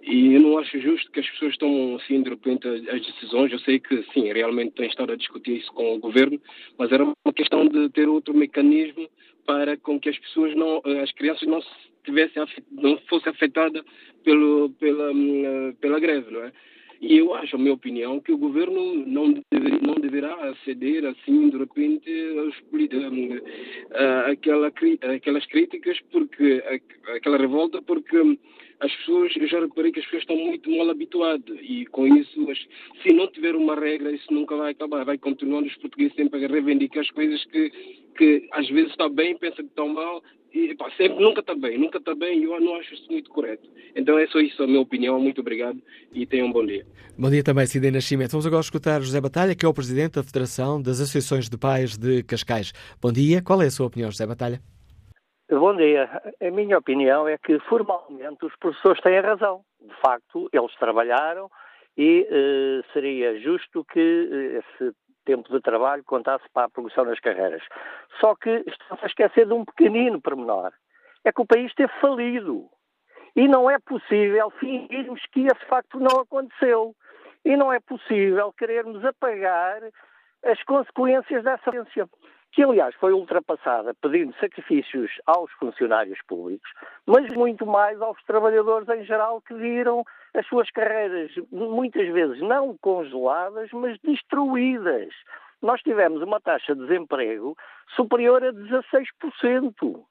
[0.01, 3.51] E eu não acho justo que as pessoas tomem assim de repente as decisões.
[3.51, 6.41] Eu sei que sim, realmente têm estado a discutir isso com o governo,
[6.77, 9.09] mas era uma questão de ter outro mecanismo
[9.45, 11.59] para com que as pessoas não, as crianças não
[12.05, 13.83] tivessem não fossem afetadas
[14.23, 16.53] pelo pela hum, pela greve, não é?
[17.01, 21.49] E eu acho, a minha opinião, que o governo não, deve, não deverá ceder assim,
[21.49, 24.67] de repente, aos, um, aquela,
[25.15, 26.61] aquelas críticas, porque
[27.15, 28.17] aquela revolta, porque
[28.81, 32.47] as pessoas, eu já reparei que as pessoas estão muito mal habituadas e com isso,
[33.03, 35.03] se não tiver uma regra, isso nunca vai acabar.
[35.03, 37.71] Vai continuando os portugueses sempre a reivindicar as coisas que,
[38.17, 41.77] que às vezes está bem, pensa que estão mal e pá, sempre, nunca está bem,
[41.77, 43.67] nunca está bem e eu não acho isso muito correto.
[43.95, 45.19] Então é só isso a minha opinião.
[45.19, 45.79] Muito obrigado
[46.13, 46.85] e tenham um bom dia.
[47.17, 48.31] Bom dia também, Cidê Nascimento.
[48.31, 51.97] Vamos agora escutar José Batalha, que é o Presidente da Federação das Associações de Pais
[51.97, 52.71] de Cascais.
[53.01, 54.59] Bom dia, qual é a sua opinião, José Batalha?
[55.49, 56.09] Bom dia.
[56.41, 59.61] A minha opinião é que formalmente os professores têm razão.
[59.81, 61.49] De facto, eles trabalharam
[61.97, 64.93] e eh, seria justo que eh, esse
[65.29, 67.61] tempo de trabalho contasse para a progressão nas carreiras.
[68.19, 70.71] Só que estamos a esquecer de um pequenino pormenor.
[71.23, 72.67] É que o país teve falido.
[73.35, 76.95] E não é possível fingirmos que esse facto não aconteceu.
[77.45, 79.81] E não é possível querermos apagar
[80.43, 82.09] as consequências dessa violência,
[82.51, 86.69] que aliás foi ultrapassada pedindo sacrifícios aos funcionários públicos,
[87.05, 90.03] mas muito mais aos trabalhadores em geral que viram
[90.35, 95.13] as suas carreiras muitas vezes não congeladas, mas destruídas.
[95.61, 97.57] Nós tivemos uma taxa de desemprego
[97.95, 100.03] superior a 16%.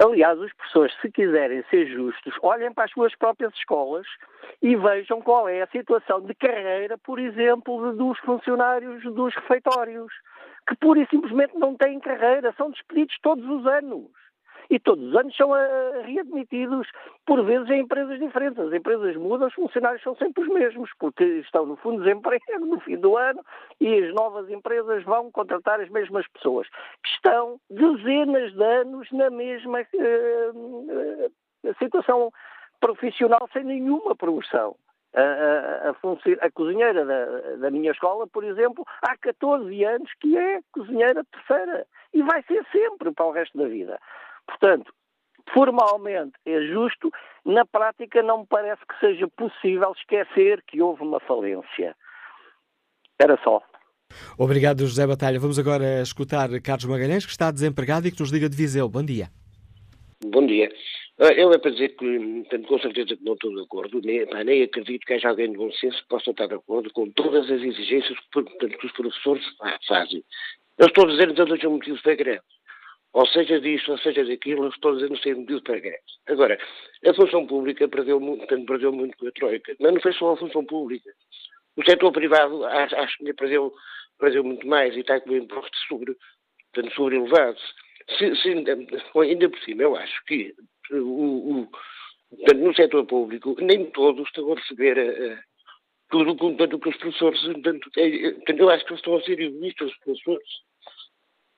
[0.00, 4.06] Aliás, os professores, se quiserem ser justos, olhem para as suas próprias escolas
[4.60, 10.12] e vejam qual é a situação de carreira, por exemplo, dos funcionários dos refeitórios,
[10.68, 14.10] que pura e simplesmente não têm carreira, são despedidos todos os anos
[14.70, 16.88] e todos os anos são uh, readmitidos,
[17.26, 18.58] por vezes, em empresas diferentes.
[18.58, 22.66] As empresas mudam, os funcionários são sempre os mesmos, porque estão no fundo de desemprego
[22.66, 23.44] no fim do ano
[23.80, 29.30] e as novas empresas vão contratar as mesmas pessoas, que estão dezenas de anos na
[29.30, 32.32] mesma uh, uh, situação
[32.80, 34.76] profissional sem nenhuma promoção.
[35.14, 40.36] A, a, a, a, cozinheira da, da, minha escola, por exemplo, há 14 anos que
[40.36, 44.00] é cozinheira terceira e vai ser sempre para o resto da vida.
[44.46, 44.92] Portanto,
[45.52, 47.10] formalmente é justo,
[47.44, 51.94] na prática não me parece que seja possível esquecer que houve uma falência.
[53.18, 53.62] Era só.
[54.38, 55.40] Obrigado, José Batalha.
[55.40, 58.88] Vamos agora escutar Carlos Magalhães, que está desempregado e que nos liga de Viseu.
[58.88, 59.28] Bom dia.
[60.24, 60.70] Bom dia.
[61.18, 64.26] Ah, eu é para dizer que, portanto, com certeza que não estou de acordo, nem,
[64.26, 67.08] pá, nem acredito que haja alguém de bom senso que possa estar de acordo com
[67.10, 69.44] todas as exigências que, portanto, que os professores
[69.86, 70.24] fazem.
[70.76, 72.42] Eu estou a dizer que não sejam motivos para greve.
[73.14, 76.02] Ou seja disto, ou seja daquilo, estou a dizer não ser motivo para greve.
[76.26, 76.58] Agora,
[77.06, 79.76] a função pública perdeu muito, portanto, perdeu muito com a Troika.
[79.78, 81.10] Mas não foi só a função pública.
[81.76, 83.72] O setor privado acho, que perdeu,
[84.18, 86.16] perdeu muito mais e está com o imposto sobre,
[86.72, 87.62] portanto, sobre elevados.
[88.18, 90.52] Se, se, ainda por cima, eu acho que
[90.90, 91.68] o, o,
[92.56, 95.38] no setor público, nem todos estão a receber uh,
[96.10, 97.40] tudo portanto, que os professores.
[97.42, 100.48] Portanto, é, portanto, eu acho que eles estão a ser egoístas, os professores.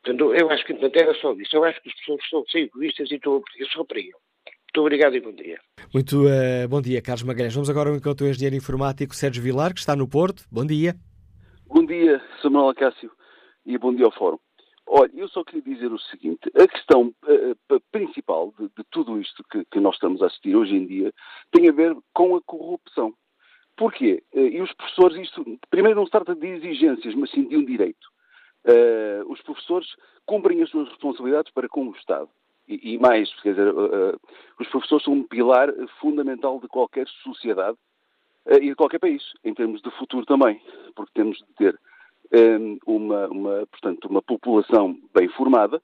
[0.07, 1.57] Portanto, eu acho que portanto, era só isso.
[1.57, 3.99] Eu acho que os professores estão a ser egoístas e estou a pedir só para
[3.99, 4.13] ele.
[4.13, 5.59] Muito obrigado e bom dia.
[5.93, 7.55] Muito uh, bom dia, Carlos Magalhães.
[7.55, 10.45] Vamos agora ao encontro do engenheiro informático Sérgio Vilar, que está no Porto.
[10.49, 10.95] Bom dia.
[11.67, 13.11] Bom dia, Samuel Acácio,
[13.65, 14.39] e bom dia ao Fórum.
[14.87, 19.43] Olha, eu só queria dizer o seguinte: a questão uh, principal de, de, tudo isto
[19.51, 21.13] que, que, nós estamos a assistir hoje em dia
[21.51, 23.13] tem a ver com a corrupção.
[23.77, 24.23] Porquê?
[24.33, 27.65] Uh, e os professores, isto, primeiro não se trata de exigências, mas sim de um
[27.65, 28.07] direito.
[28.69, 29.89] Uh, os professores
[30.25, 32.29] cumprem as suas responsabilidades para com o Estado.
[32.67, 33.73] E, e mais, quer dizer,
[34.59, 37.79] os professores são um pilar fundamental de qualquer sociedade
[38.49, 40.61] e de qualquer país, em termos de futuro também,
[40.97, 41.81] porque temos de ter
[42.85, 45.81] uma, uma, portanto, uma população bem formada,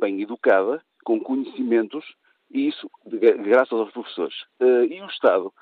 [0.00, 2.04] bem educada, com conhecimentos,
[2.50, 2.90] e isso
[3.44, 4.34] graças aos professores.
[4.60, 5.52] E o Estado,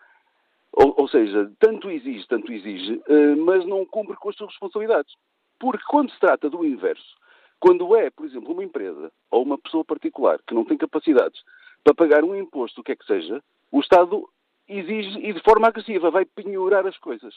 [0.73, 3.03] ou, ou seja, tanto exige, tanto exige,
[3.45, 5.13] mas não cumpre com as suas responsabilidades.
[5.59, 7.17] Porque quando se trata do inverso,
[7.61, 11.43] quando é, por exemplo, uma empresa ou uma pessoa particular que não tem capacidades
[11.83, 14.29] para pagar um imposto, o que é que seja, o Estado
[14.69, 17.35] exige e de forma agressiva vai penhorar as coisas.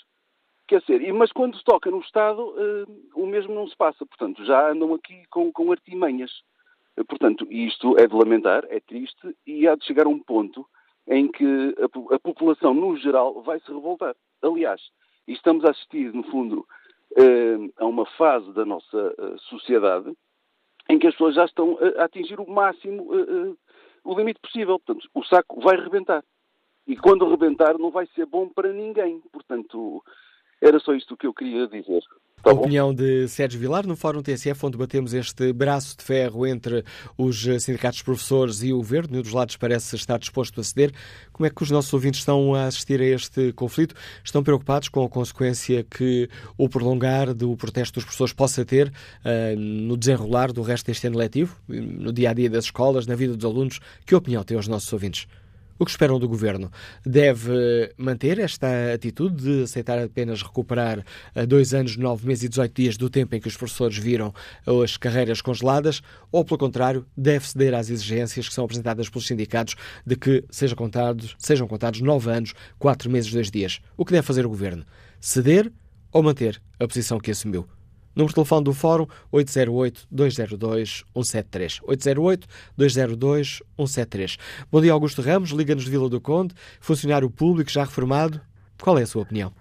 [0.68, 4.06] Quer dizer, mas quando se toca no Estado, uh, o mesmo não se passa.
[4.06, 6.32] Portanto, já andam aqui com, com artimanhas.
[6.98, 10.66] Uh, portanto, isto é de lamentar, é triste e há de chegar a um ponto
[11.08, 11.76] em que
[12.14, 14.16] a, população, no geral, vai se revoltar.
[14.42, 14.82] Aliás,
[15.28, 16.66] estamos a assistir, no fundo,
[17.78, 20.12] a uma fase da nossa sociedade
[20.90, 23.08] em que as pessoas já estão a, a atingir o máximo,
[24.04, 24.80] o limite possível.
[24.80, 26.24] Portanto, o saco vai rebentar.
[26.88, 29.22] E quando rebentar, não vai ser bom para ninguém.
[29.32, 30.04] Portanto,
[30.62, 32.04] era só isto que eu queria dizer.
[32.44, 36.48] Tá a opinião de Sérgio Vilar no Fórum TSF, onde batemos este braço de ferro
[36.48, 36.84] entre
[37.16, 39.10] os sindicatos professores e o governo.
[39.12, 40.92] Nenhum dos lados parece estar disposto a ceder.
[41.32, 43.94] Como é que os nossos ouvintes estão a assistir a este conflito?
[44.24, 46.28] Estão preocupados com a consequência que
[46.58, 51.20] o prolongar do protesto dos professores possa ter uh, no desenrolar do resto deste ano
[51.20, 53.80] letivo, no dia a dia das escolas, na vida dos alunos?
[54.04, 55.28] Que opinião têm os nossos ouvintes?
[55.82, 56.72] O que esperam do governo?
[57.04, 62.72] Deve manter esta atitude de aceitar apenas recuperar eh, dois anos, nove meses e 18
[62.72, 64.32] dias do tempo em que os professores viram
[64.84, 66.04] as carreiras congeladas?
[66.32, 69.74] Ou, pelo contrário, deve ceder às exigências que são apresentadas pelos sindicatos
[70.06, 73.80] de que sejam contados, sejam contados nove anos, quatro meses, dois dias?
[73.98, 74.86] O que deve fazer o governo?
[75.20, 75.72] Ceder
[76.12, 77.68] ou manter a posição que assumiu?
[78.16, 81.82] Número de telefone do Fórum 808-202-173.
[82.78, 84.38] 808-202-173.
[84.72, 88.42] Bom dia, Augusto Ramos, Liga-nos de Vila do Conde, funcionário público já reformado.
[88.82, 89.54] Qual é a sua opinião?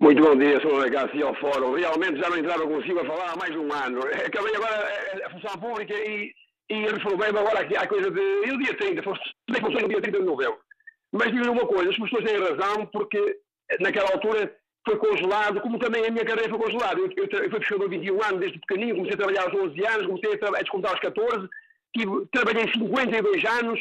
[0.00, 0.78] Muito bom dia, Sr.
[0.78, 1.74] Legacy ao Fórum.
[1.74, 4.00] Realmente já não entrava consigo a falar há mais de um ano.
[4.00, 6.32] Acabei agora a função pública e,
[6.70, 8.20] e reformei-me agora aqui a coisa de.
[8.20, 9.02] E o dia 30,
[9.50, 10.58] nem funções no dia 30 de novembro.
[11.12, 13.38] Mas digo-lhe uma coisa, as pessoas têm razão, porque
[13.80, 14.52] naquela altura
[14.84, 17.00] foi congelado, como também a minha carreira foi congelada.
[17.00, 20.06] Eu, eu, eu fui pescador 21 anos, desde pequenino, comecei a trabalhar aos 11 anos,
[20.06, 21.48] comecei a, a descontar aos 14,
[21.96, 23.80] tive, trabalhei 52 anos,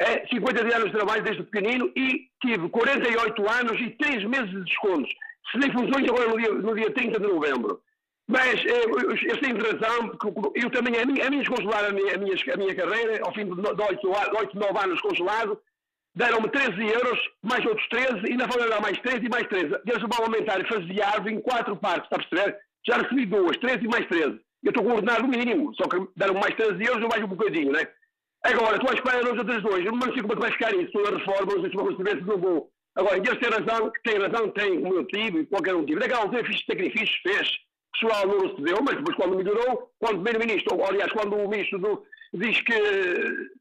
[0.00, 4.64] é, 52 anos de trabalho desde pequenino e tive 48 anos e 3 meses de
[4.64, 5.12] descontos.
[5.56, 7.80] Nem funções agora no dia, no dia 30 de novembro.
[8.26, 12.34] Mas eh, eu, eu tenho razão, porque eu também, a descongelar a minha, a minha,
[12.34, 15.60] a minha carreira, ao fim de 8, 8 9 anos congelado,
[16.14, 19.66] deram-me 13 euros, mais outros 13, e ainda foram dar mais 13 e mais 13.
[19.86, 22.58] Eles vão aumentar e faseado em quatro partes, está a perceber?
[22.86, 24.40] Já recebi duas, 13 e mais 13.
[24.62, 27.28] Eu estou com o ordenado mínimo, só que deram mais 13 euros e mais um
[27.28, 27.86] bocadinho, né?
[28.44, 29.84] Agora, estou à espera dos outros dois.
[29.84, 30.98] Eu não sei como é que vai ficar isso.
[30.98, 32.70] A reforma, não sei se vou receber, se não vou.
[32.94, 35.98] Agora, eles têm razão, têm razão, têm, como eu tive, e qualquer um tive.
[35.98, 37.48] Naquela altura fiz sacrifícios, fez.
[37.48, 41.48] O pessoal não recebeu, mas depois quando melhorou, quando o primeiro-ministro, ou aliás, quando o
[41.48, 42.04] ministro do,
[42.34, 42.74] diz que,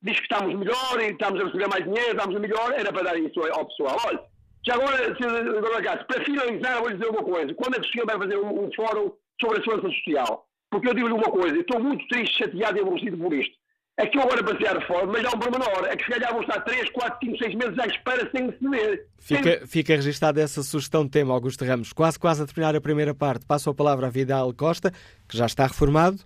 [0.02, 3.18] diz que estamos melhor e estamos a receber mais dinheiro, estamos melhor, era para dar
[3.18, 3.98] isso ao pessoal.
[4.06, 4.20] Olha,
[4.66, 7.54] já agora, se, para finalizar, vou dizer uma coisa.
[7.54, 10.48] Quando é que o senhor vai fazer um, um fórum sobre a segurança social?
[10.72, 13.56] Porque eu digo-lhe uma coisa, estou muito triste, chateado e aborrecido por isto.
[13.96, 16.32] É que eu agora passei a reforma, mas há um pormenor, é que se calhar
[16.32, 19.06] vão estar 3, 4, 5, 6 meses à espera sem receber.
[19.20, 19.68] Fica, sem...
[19.68, 21.94] fica registada essa sugestão de tema, Augusto Ramos.
[21.94, 23.46] Quase, quase a terminar a primeira parte.
[23.46, 24.92] Passo a palavra a Vidal Costa,
[25.30, 26.18] que já está reformado,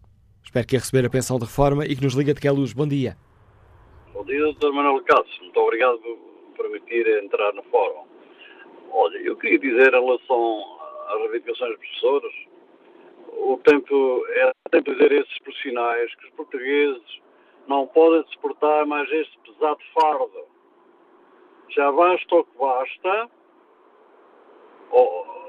[0.58, 2.52] Espero que a receber a pensão de reforma e que nos liga de que é
[2.52, 2.74] luz.
[2.74, 3.16] Bom dia.
[4.12, 5.44] Bom dia, doutor Manuel Cássio.
[5.44, 6.18] Muito obrigado por
[6.56, 8.08] permitir entrar no fórum.
[8.92, 10.80] Olha, eu queria dizer em relação
[11.10, 12.34] às reivindicações dos professores,
[13.34, 17.22] o tempo é tempo dizer esses profissionais que os portugueses
[17.68, 20.46] não podem suportar mais este pesado fardo.
[21.70, 23.30] Já basta o que basta,
[24.90, 25.47] ou,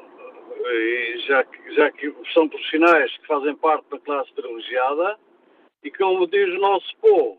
[1.26, 5.18] já, que, já que são profissionais que fazem parte da classe privilegiada,
[5.82, 7.38] e como diz o nosso povo,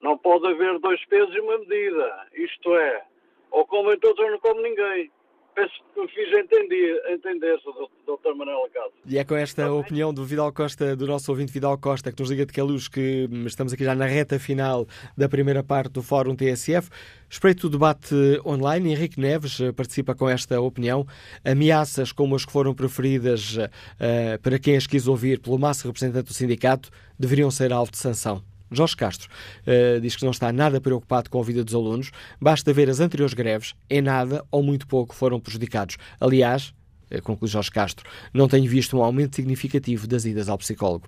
[0.00, 2.26] não pode haver dois pesos e uma medida.
[2.34, 3.04] Isto é,
[3.50, 5.10] ou comem todos ou não come ninguém.
[5.54, 7.58] Penso que me fiz entender, entender
[8.06, 8.34] Dr.
[8.34, 8.92] Manuel Acado.
[9.04, 12.30] E é com esta opinião do Vidal Costa, do nosso ouvinte Vidal Costa, que nos
[12.30, 14.86] liga de Queluz, que estamos aqui já na reta final
[15.16, 16.88] da primeira parte do Fórum TSF.
[17.28, 18.14] Espreito o debate
[18.46, 18.92] online.
[18.92, 21.06] Henrique Neves eh, participa com esta opinião.
[21.44, 26.28] Ameaças como as que foram preferidas uh, para quem as quis ouvir pelo máximo representante
[26.28, 28.42] do sindicato deveriam ser alvo de sanção.
[28.72, 29.28] Jorge Castro
[29.66, 32.10] uh, diz que não está nada preocupado com a vida dos alunos,
[32.40, 35.96] basta ver as anteriores greves, em nada ou muito pouco foram prejudicados.
[36.20, 36.72] Aliás,
[37.10, 41.06] uh, conclui Jorge Castro, não tenho visto um aumento significativo das idas ao psicólogo.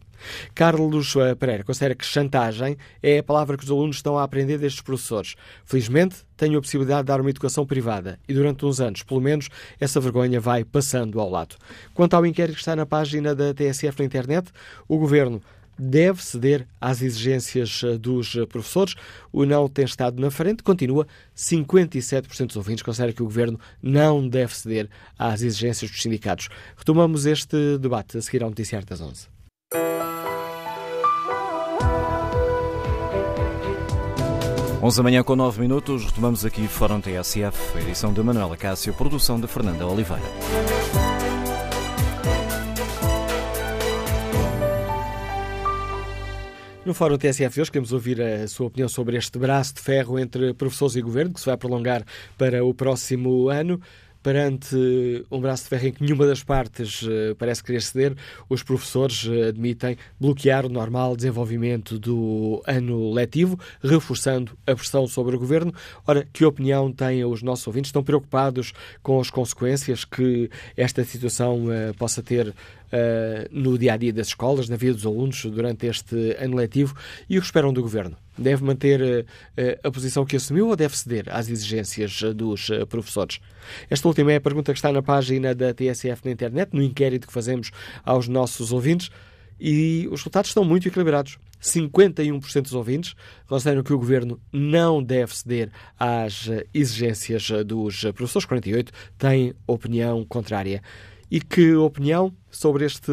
[0.55, 4.59] Carlos uh, Pereira considera que chantagem é a palavra que os alunos estão a aprender
[4.59, 5.35] destes professores.
[5.65, 9.49] Felizmente, tenho a possibilidade de dar uma educação privada e durante uns anos, pelo menos,
[9.79, 11.57] essa vergonha vai passando ao lado.
[11.93, 14.51] Quanto ao inquérito que está na página da TSF na internet,
[14.89, 15.41] o Governo
[15.79, 18.95] deve ceder às exigências eh, dos eh, professores.
[19.33, 21.07] O não tem estado na frente, continua
[21.37, 26.49] 57% dos ouvintes consideram que o governo não deve ceder às exigências dos sindicatos.
[26.77, 29.35] Retomamos este debate a seguir ao noticiário das 11.
[34.85, 39.41] Onze da manhã com 9 minutos, retomamos aqui Fórum TSF, edição de Manuela Cássio, produção
[39.41, 41.14] de Fernanda Oliveira.
[46.85, 50.53] No Fórum TSF hoje queremos ouvir a sua opinião sobre este braço de ferro entre
[50.53, 52.05] professores e governo, que se vai prolongar
[52.37, 53.81] para o próximo ano.
[54.23, 54.77] Perante
[55.31, 58.15] um braço de ferro em que nenhuma das partes uh, parece querer ceder,
[58.49, 65.37] os professores uh, admitem bloquear o normal desenvolvimento do ano letivo, reforçando a pressão sobre
[65.37, 65.75] o governo.
[66.07, 67.91] Ora, que opinião têm os nossos ouvintes?
[67.91, 68.73] Estão preocupados
[69.03, 72.55] com as consequências que esta situação uh, possa ter
[73.51, 76.95] no dia a dia das escolas, na vida dos alunos durante este ano letivo
[77.29, 78.17] e o que esperam do governo?
[78.37, 83.41] Deve manter uh, a posição que assumiu ou deve ceder às exigências dos professores?
[83.89, 87.27] Esta última é a pergunta que está na página da TSF na internet, no inquérito
[87.27, 87.71] que fazemos
[88.05, 89.11] aos nossos ouvintes.
[89.59, 91.39] E os resultados estão muito equilibrados.
[91.65, 93.15] 51% dos ouvintes
[93.47, 100.83] consideram que o governo não deve ceder às exigências dos professores, 48% têm opinião contrária.
[101.35, 103.11] E que opinião sobre este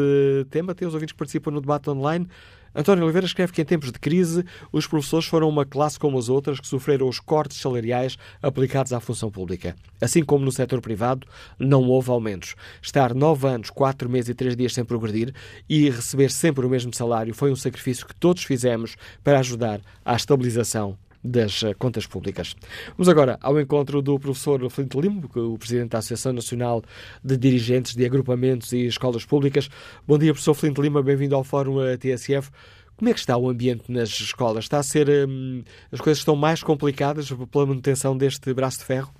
[0.51, 2.27] tema têm os ouvintes que participam no debate online?
[2.75, 6.29] António Oliveira escreve que em tempos de crise os professores foram uma classe como as
[6.29, 9.75] outras que sofreram os cortes salariais aplicados à função pública.
[9.99, 12.53] Assim como no setor privado, não houve aumentos.
[12.79, 15.33] Estar nove anos, quatro meses e três dias sem progredir
[15.67, 20.15] e receber sempre o mesmo salário foi um sacrifício que todos fizemos para ajudar à
[20.15, 22.55] estabilização das eh, contas públicas.
[22.97, 26.81] Vamos agora ao encontro do professor Flint Limo, o presidente da Associação Nacional
[27.23, 29.69] de Dirigentes de Agrupamentos e Escolas Públicas.
[30.07, 32.49] Bom dia, professor Flint Lima, bem-vindo ao Fórum TSF.
[32.97, 34.65] Como é que está o ambiente nas escolas?
[34.65, 35.07] Está a ser.
[35.27, 39.11] Hum, as coisas estão mais complicadas pela manutenção deste braço de ferro?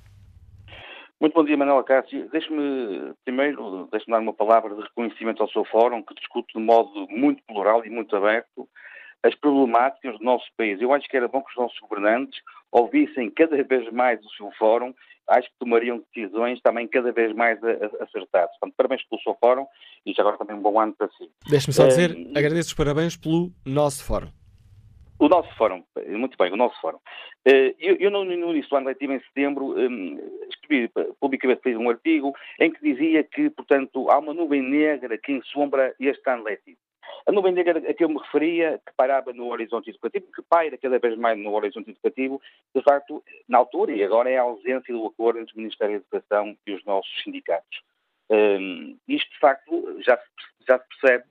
[1.20, 2.28] Muito bom dia, Manuel Cássio.
[2.32, 7.08] Deixe-me, primeiro, deixe-me dar uma palavra de reconhecimento ao seu fórum, que discute de modo
[7.10, 8.68] muito plural e muito aberto
[9.24, 10.82] as problemáticas do nosso país.
[10.82, 12.40] Eu acho que era bom que os nossos governantes
[12.72, 14.94] ouvissem cada vez mais o seu fórum,
[15.28, 18.52] acho que tomariam decisões também cada vez mais acertadas.
[18.60, 19.66] Portanto, parabéns pelo seu fórum
[20.06, 21.30] e já agora também um bom ano para si.
[21.50, 24.30] Deixe-me só dizer, uh, agradeço os parabéns pelo nosso fórum.
[25.20, 26.98] O nosso fórum, muito bem, o nosso fórum.
[27.46, 30.20] Eh, eu, eu no, início do ano letivo, em setembro, um,
[30.50, 35.94] escrevi publicamente um artigo em que dizia que, portanto, há uma nuvem negra que ensombra
[36.00, 36.80] este ano letivo.
[37.28, 40.78] A nuvem negra a que eu me referia, que pairava no horizonte educativo, que paira
[40.78, 42.41] cada vez mais no horizonte educativo,
[42.76, 46.18] de facto, na altura e agora é a ausência do acordo entre o Ministério da
[46.18, 47.82] Educação e os nossos sindicatos.
[48.30, 50.18] Um, isto, de facto, já
[50.68, 51.26] já se percebe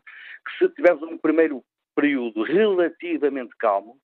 [0.45, 1.65] que se tivermos um primeiro
[1.95, 3.99] período relativamente calmo,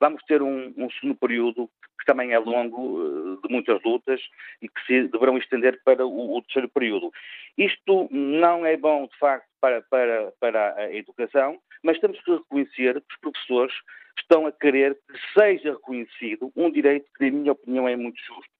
[0.00, 1.70] vamos ter um, um segundo período
[2.06, 4.20] que também é longo, eh, de muitas lutas
[4.62, 7.10] e que se deverão estender para o, o terceiro período.
[7.58, 12.94] Isto não é bom, de facto, para, para, para a educação, mas temos que reconhecer
[12.94, 13.74] que os professores
[14.18, 18.52] estão a querer que seja reconhecido um direito que, na minha opinião, é muito justo.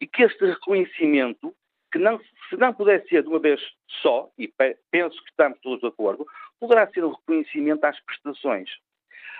[0.00, 1.54] E que este reconhecimento,
[1.92, 3.60] que não, se não puder ser de uma vez
[4.02, 4.48] só, e
[4.90, 6.26] penso que estamos todos de acordo,
[6.58, 8.70] poderá ser o reconhecimento às prestações.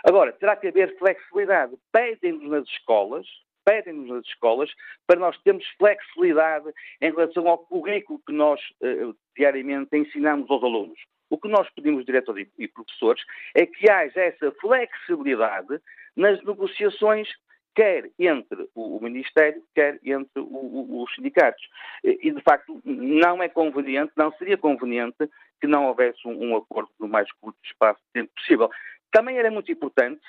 [0.05, 1.73] Agora, terá que haver flexibilidade.
[1.91, 3.27] Pedem-nos nas escolas,
[3.65, 4.71] pedem-nos nas escolas
[5.07, 10.99] para nós termos flexibilidade em relação ao currículo que nós uh, diariamente ensinamos aos alunos.
[11.31, 13.23] O que nós pedimos, diretores e professores,
[13.55, 15.81] é que haja essa flexibilidade
[16.17, 17.29] nas negociações
[17.75, 21.63] quer entre o, Ministério, quer entre o, o, os sindicatos.
[22.05, 25.29] E, de facto, não é conveniente, não seria conveniente
[25.61, 28.71] que não houvesse um, um acordo no mais curto espaço de tempo possível.
[29.11, 30.23] Também era muito importante,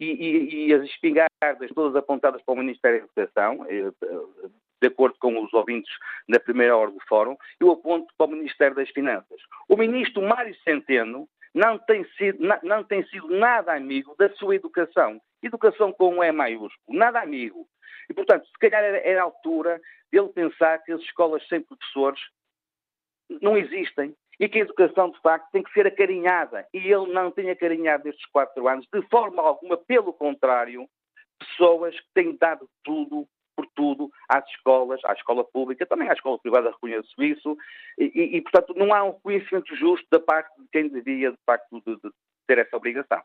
[0.00, 3.90] e, e, e as espingardas todas apontadas para o Ministério da Educação, eh,
[4.80, 5.90] de acordo com os ouvintes
[6.28, 9.40] na primeira hora do fórum, eu aponto para o Ministério das Finanças.
[9.68, 14.56] O ministro Mário Centeno não tem sido, não, não tem sido nada amigo da sua
[14.56, 15.20] educação.
[15.42, 17.66] Educação com um E maiúsculo, nada amigo.
[18.10, 19.80] E, portanto, se calhar era, era a altura
[20.10, 22.20] dele pensar que as escolas sem professores
[23.40, 26.66] não existem e que a educação, de facto, tem que ser acarinhada.
[26.72, 30.86] E ele não tem acarinhado estes quatro anos, de forma alguma, pelo contrário,
[31.38, 33.26] pessoas que têm dado tudo
[33.56, 37.56] por tudo às escolas, à escola pública, também à escola privada, reconheço isso,
[37.96, 41.80] e, e, portanto, não há um conhecimento justo da parte de quem devia, de facto,
[41.86, 42.10] de, de
[42.48, 43.22] ter essa obrigação.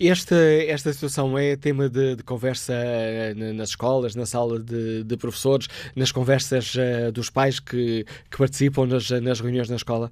[0.00, 0.36] Esta,
[0.66, 5.68] esta situação é tema de, de conversa eh, nas escolas, na sala de, de professores,
[5.94, 10.10] nas conversas uh, dos pais que, que participam nas, nas reuniões na escola?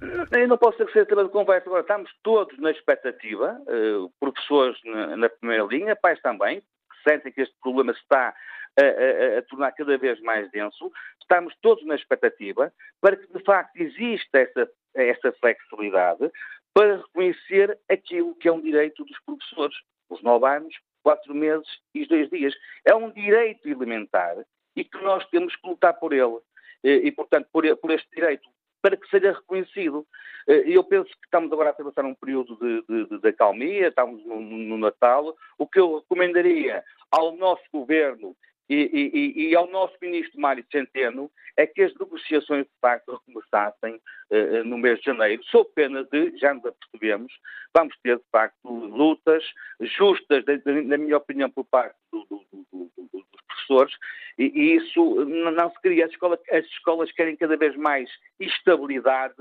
[0.00, 1.66] Eu não posso ser tema de conversa.
[1.68, 7.42] Agora, estamos todos na expectativa, uh, professores na, primeira linha, pais também, que sentem que
[7.42, 8.34] este problema está
[8.76, 10.92] a, a, a, tornar cada vez mais denso.
[11.20, 16.30] Estamos todos na expectativa para que, de facto, exista essa, essa flexibilidade
[16.72, 19.76] para reconhecer aquilo que é um direito dos professores.
[20.10, 22.54] Os nove anos, quatro meses e dois dias.
[22.84, 24.36] É um direito elementar
[24.76, 26.38] e que nós temos que lutar por ele.
[26.82, 28.46] E, portanto, por, por este direito
[28.84, 30.06] para que seja reconhecido.
[30.46, 34.22] Eh, eu penso que estamos agora a atravessar um período de, de, de, acalmia, estamos
[34.26, 35.34] no, no, Natal.
[35.56, 38.36] O que eu recomendaria ao nosso governo
[38.68, 43.94] e, e, e, ao nosso ministro Mário Centeno é que as negociações de facto recomeçassem
[43.94, 47.32] uh, no mês de janeiro, sob pena de, já nos apercebemos,
[47.74, 49.44] vamos ter de facto lutas
[49.80, 50.44] justas,
[50.86, 53.33] na minha opinião, por parte do, do, do, dos
[53.66, 53.94] professores,
[54.38, 56.06] e, e, isso não se queria.
[56.06, 59.34] As escolas, as escolas querem cada vez mais estabilidade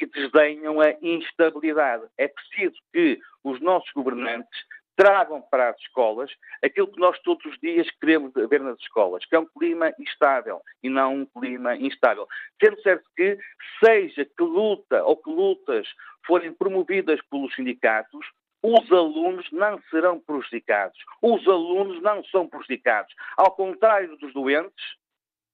[0.00, 2.04] e desdenham a instabilidade.
[2.16, 4.58] É preciso que os nossos governantes
[4.96, 6.28] tragam para as escolas
[6.62, 10.60] aquilo que nós todos os dias queremos ver nas escolas, que é um clima estável
[10.82, 12.26] e não um clima instável.
[12.60, 13.38] Sendo certo que,
[13.82, 15.86] seja que luta ou que lutas
[16.26, 18.26] forem promovidas pelos sindicatos,
[18.62, 20.98] os alunos não serão prejudicados.
[21.22, 23.14] Os alunos não são prejudicados.
[23.36, 24.84] Ao contrário dos doentes,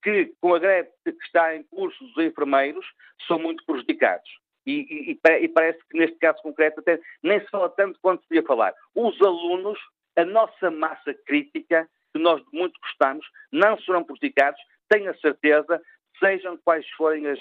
[0.02, 2.86] que com a greve que está em curso dos enfermeiros,
[3.26, 4.28] são muito prejudicados.
[4.66, 8.28] E, e, e, parece que neste caso concreto até nem se fala tanto quanto se
[8.30, 8.74] devia falar.
[8.94, 9.78] Os alunos,
[10.16, 15.82] a nossa massa crítica, que nós muito gostamos, não serão prejudicados, tenho a certeza,
[16.18, 17.38] sejam quais forem as,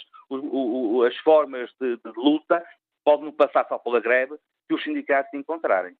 [1.07, 2.65] as formas de, de luta,
[3.03, 4.35] podem passar só pela greve,
[4.73, 5.93] que os sindicatos encontrarem.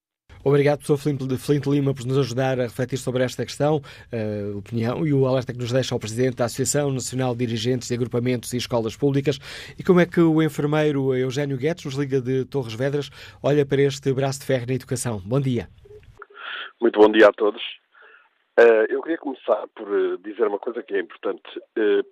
[0.44, 0.98] Obrigado, professor
[1.38, 3.80] Flint Lima, por nos ajudar a refletir sobre esta questão,
[4.12, 7.88] a opinião e o alerta que nos deixa ao Presidente da Associação Nacional de Dirigentes
[7.88, 9.38] de Agrupamentos e Escolas Públicas.
[9.78, 13.10] E como é que o enfermeiro Eugênio Guedes, nos liga de Torres Vedras,
[13.42, 15.18] olha para este braço de ferro na educação?
[15.24, 15.66] Bom dia.
[16.78, 17.62] Muito bom dia a todos.
[18.58, 21.42] Uh, eu queria começar por uh, dizer uma coisa que é importante.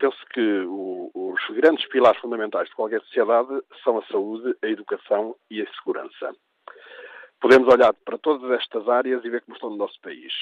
[0.00, 5.36] Penso que o, os grandes pilares fundamentais de qualquer sociedade são a saúde, a educação
[5.50, 6.32] e a segurança
[7.43, 10.32] podemos olhar para todas estas áreas e ver como estão no nosso país.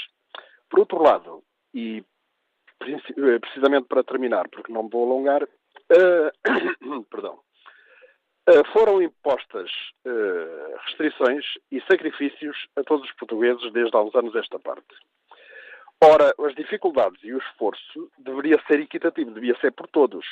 [0.68, 1.42] Por outro lado,
[1.74, 2.04] e
[2.82, 7.40] eh, precisamente para terminar, porque não me vou alongar, uh, perdão,
[8.48, 9.70] uh, foram impostas
[10.06, 14.94] uh, restrições e sacrifícios a todos os portugueses desde há uns anos esta parte.
[16.02, 20.26] Ora, as dificuldades e o esforço deveria ser equitativo, devia ser por todos.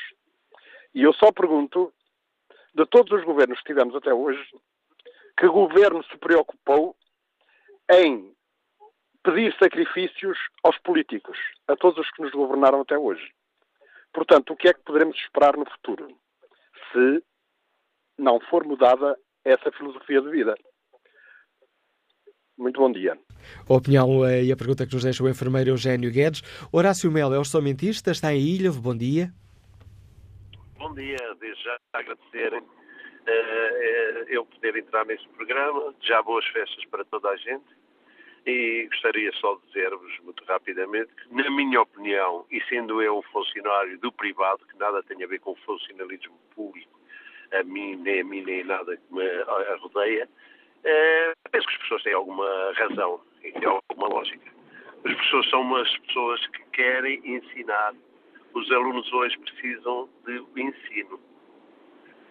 [0.95, 1.93] E eu só pergunto,
[2.75, 4.43] de todos os governos que tivemos até hoje,
[5.39, 6.97] que governo se preocupou
[7.91, 8.35] em
[9.23, 13.33] pedir sacrifícios aos políticos, a todos os que nos governaram até hoje.
[14.13, 16.09] Portanto, o que é que poderemos esperar no futuro
[16.93, 17.23] se
[18.19, 20.55] não for mudada essa filosofia de vida?
[22.57, 23.17] Muito bom dia.
[23.69, 26.43] A opinião eh, e a pergunta que nos deixa o enfermeiro Eugênio Guedes.
[26.73, 28.73] Horácio Melo é orçamentista, está em Ilha.
[28.73, 29.33] Bom dia.
[30.77, 32.61] Bom dia, desde já agradecer
[34.29, 35.95] eu poder entrar nesse programa.
[36.03, 37.67] Já boas festas para toda a gente.
[38.47, 43.23] E gostaria só de dizer-vos muito rapidamente que, na minha opinião, e sendo eu um
[43.23, 46.99] funcionário do privado, que nada tem a ver com o funcionalismo público,
[47.53, 49.27] a mim, nem a mim, nem nada que me
[49.81, 50.29] rodeia,
[50.85, 54.51] Uh, penso que as pessoas têm alguma razão e têm alguma lógica.
[55.05, 57.95] As pessoas são umas pessoas que querem ensinar.
[58.55, 61.21] Os alunos hoje precisam de ensino.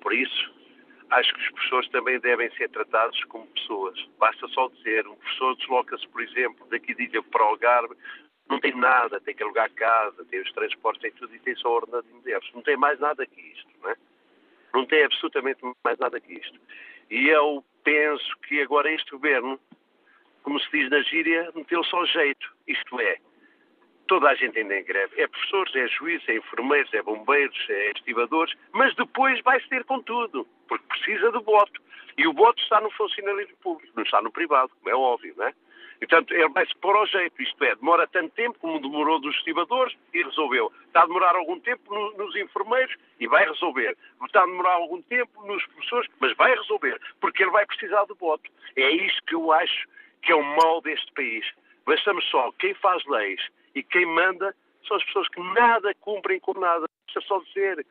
[0.01, 0.53] Por isso,
[1.09, 3.97] acho que os professores também devem ser tratados como pessoas.
[4.17, 7.95] Basta só dizer, um professor desloca-se, por exemplo, daqui de Ilha para o Algarve,
[8.49, 11.69] não tem nada, tem que alugar casa, tem os transportes, tem tudo e tem só
[11.69, 13.95] ordenado de Não tem mais nada que isto, não é?
[14.73, 16.59] Não tem absolutamente mais nada que isto.
[17.09, 19.59] E eu penso que agora este governo,
[20.43, 22.53] como se diz na gíria, meteu só jeito.
[22.67, 23.17] Isto é,
[24.07, 25.21] toda a gente ainda em greve.
[25.21, 30.01] É professores, é juízes, é enfermeiros, é bombeiros, é estivadores, mas depois vai-se ter com
[30.01, 31.81] tudo, porque precisa de voto.
[32.17, 35.45] E o voto está no funcionalismo público, não está no privado, como é óbvio, não
[35.45, 35.53] é?
[35.97, 39.35] E, portanto, ele vai-se pôr ao jeito, isto é, demora tanto tempo como demorou dos
[39.37, 40.71] estivadores e resolveu.
[40.85, 43.97] Está a demorar algum tempo no, nos enfermeiros e vai resolver.
[44.23, 48.13] Está a demorar algum tempo nos professores, mas vai resolver, porque ele vai precisar de
[48.13, 48.49] voto.
[48.75, 49.87] É isto que eu acho
[50.21, 51.45] que é o mal deste país.
[51.85, 53.41] Bastamos só, quem faz leis
[53.77, 54.55] e quem manda
[54.87, 56.87] são as pessoas que nada cumprem com nada.
[57.05, 57.85] Deixa só dizer,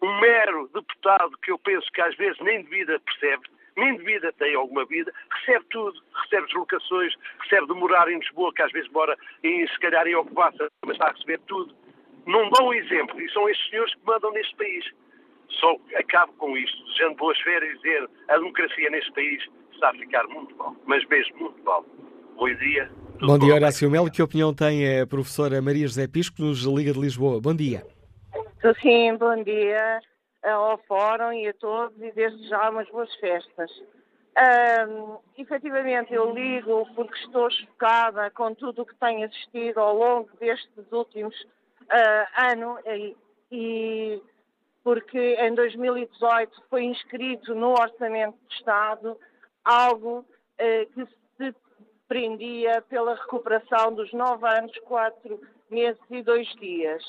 [0.00, 3.42] um mero deputado que eu penso que às vezes nem de vida percebe,
[3.76, 8.52] nem de vida tem alguma vida, recebe tudo, recebe deslocações, recebe de morar em Lisboa,
[8.54, 11.74] que às vezes mora em, se calhar em Ocupaça, mas está a receber tudo.
[12.26, 14.84] Não dão exemplo, e são estes senhores que mandam neste país.
[15.48, 19.94] Só acabo com isto, desejando boas férias e dizer a democracia neste país está a
[19.94, 21.84] ficar muito mal, mas mesmo muito mal.
[22.36, 23.01] Bom dia.
[23.24, 24.10] Bom dia, Horácio Melo.
[24.10, 27.40] Que opinião tem a professora Maria José Pisco nos Liga de Lisboa?
[27.40, 27.86] Bom dia.
[28.82, 30.00] Sim, bom dia
[30.42, 33.70] ao Fórum e a todos e desde já umas boas festas.
[34.88, 40.28] Um, efetivamente, eu ligo porque estou chocada com tudo o que tenho assistido ao longo
[40.40, 43.16] destes últimos uh, anos e,
[43.52, 44.22] e,
[44.82, 49.16] porque em 2018 foi inscrito no Orçamento de Estado
[49.64, 50.26] algo
[50.60, 51.06] uh, que
[52.12, 55.40] se prendia pela recuperação dos nove anos, quatro
[55.70, 57.02] meses e dois dias.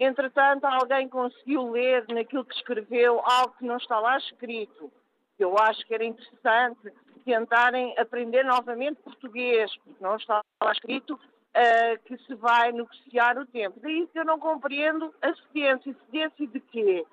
[0.00, 4.90] Entretanto, alguém conseguiu ler naquilo que escreveu algo que não está lá escrito.
[5.38, 6.92] Eu acho que era interessante
[7.24, 13.46] tentarem aprender novamente português, porque não está lá escrito uh, que se vai negociar o
[13.46, 13.78] tempo.
[13.80, 15.94] Daí que eu não compreendo a cedência.
[16.06, 17.04] Cedência de quê?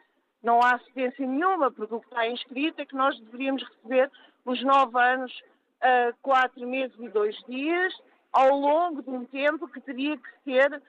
[0.42, 4.10] Não há cedência nenhuma, porque o que está inscrito é que nós deveríamos receber
[4.46, 5.34] os nove anos,
[5.82, 7.94] uh, quatro meses e dois dias,
[8.32, 10.82] ao longo de um tempo que teria que ser uh,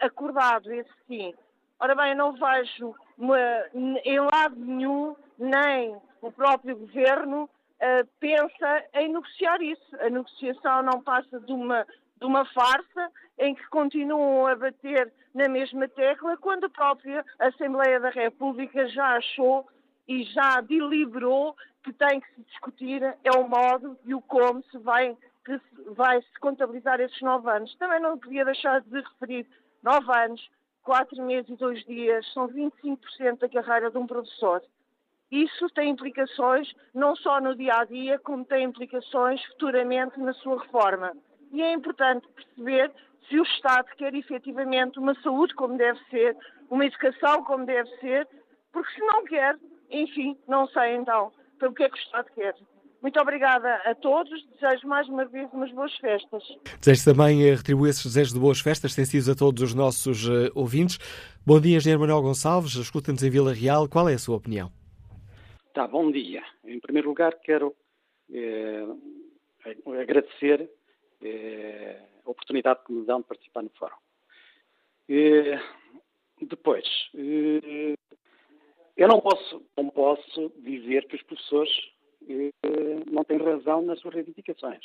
[0.00, 1.34] acordado, esse sim.
[1.80, 3.38] Ora bem, não vejo uma,
[3.74, 9.96] em lado nenhum, nem o próprio governo uh, pensa em negociar isso.
[10.00, 11.86] A negociação não passa de uma,
[12.18, 17.98] de uma farsa em que continuam a bater na mesma tecla quando a própria Assembleia
[17.98, 19.66] da República já achou
[20.06, 24.78] e já deliberou que tem que se discutir é o modo e o como se
[24.78, 25.60] vai que
[25.94, 27.76] vai-se contabilizar esses nove anos.
[27.76, 29.46] Também não podia deixar de referir
[29.82, 30.50] nove anos,
[30.82, 34.62] quatro meses e dois dias, são 25% da carreira de um professor.
[35.30, 40.62] Isso tem implicações não só no dia a dia, como tem implicações futuramente na sua
[40.62, 41.12] reforma.
[41.52, 42.90] E é importante perceber
[43.28, 46.36] se o Estado quer efetivamente uma saúde como deve ser,
[46.70, 48.26] uma educação como deve ser,
[48.72, 49.58] porque se não quer,
[49.90, 51.32] enfim, não sei então,
[51.64, 52.54] para o que é que o Estado quer.
[53.00, 54.30] Muito obrigada a todos.
[54.60, 56.42] Desejo mais uma vez umas boas festas.
[56.80, 60.50] Desejo também eh, retribuir esses desejos de boas festas extensivos a todos os nossos uh,
[60.54, 60.98] ouvintes.
[61.46, 62.74] Bom dia, Engenheiro Manuel Gonçalves.
[62.74, 63.88] Escuta-nos em Vila Real.
[63.88, 64.70] Qual é a sua opinião?
[65.74, 66.42] Tá, bom dia.
[66.64, 67.74] Em primeiro lugar, quero
[68.32, 68.86] eh,
[70.00, 70.70] agradecer
[71.22, 73.96] eh, a oportunidade que me dão de participar no fórum.
[75.08, 75.60] Eh,
[76.40, 76.86] depois,
[78.96, 81.70] eu não posso, não posso dizer que os professores
[83.10, 84.84] não tem razão nas suas reivindicações.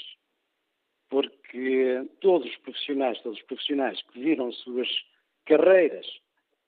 [1.09, 4.87] Porque todos os profissionais, todos os profissionais que viram suas
[5.45, 6.05] carreiras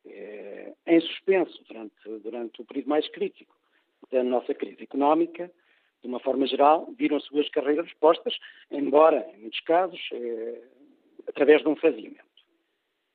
[0.05, 3.55] eh, em suspenso durante, durante o período mais crítico
[4.11, 5.51] da nossa crise económica,
[6.01, 8.35] de uma forma geral, viram suas carreiras postas,
[8.71, 10.61] embora, em muitos casos, eh,
[11.27, 12.25] através de um fazimento.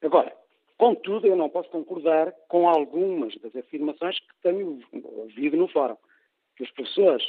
[0.00, 0.36] Agora,
[0.76, 5.96] contudo, eu não posso concordar com algumas das afirmações que tenho ouvido no fórum.
[6.56, 7.24] Que os professores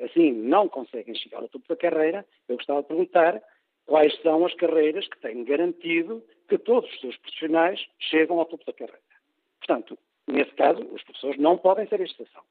[0.00, 3.42] assim não conseguem chegar ao topo da carreira, eu gostava de perguntar
[3.86, 8.64] quais são as carreiras que têm garantido que todos os seus profissionais chegam ao topo
[8.64, 9.00] da carreira.
[9.58, 12.42] Portanto, nesse caso, os professores não podem ser exceção.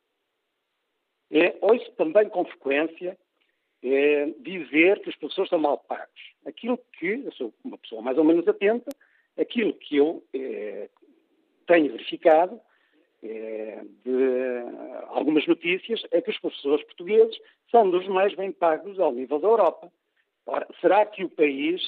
[1.32, 3.18] É, ouço também com frequência
[3.84, 6.34] é, dizer que os professores são mal pagos.
[6.46, 8.90] Aquilo que, eu sou uma pessoa mais ou menos atenta,
[9.38, 10.90] aquilo que eu é,
[11.68, 12.60] tenho verificado
[13.22, 14.64] é, de
[15.08, 17.38] algumas notícias é que os professores portugueses
[17.70, 19.92] são dos mais bem pagos ao nível da Europa.
[20.46, 21.82] Ora, será que o país,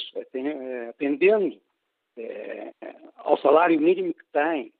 [0.91, 1.59] atendendo
[2.17, 2.73] é,
[3.17, 4.71] ao salário mínimo que tem,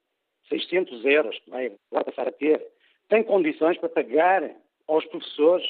[0.50, 2.62] 600 euros, que vai, vai passar a ter,
[3.08, 4.52] tem condições para pagar
[4.88, 5.66] aos professores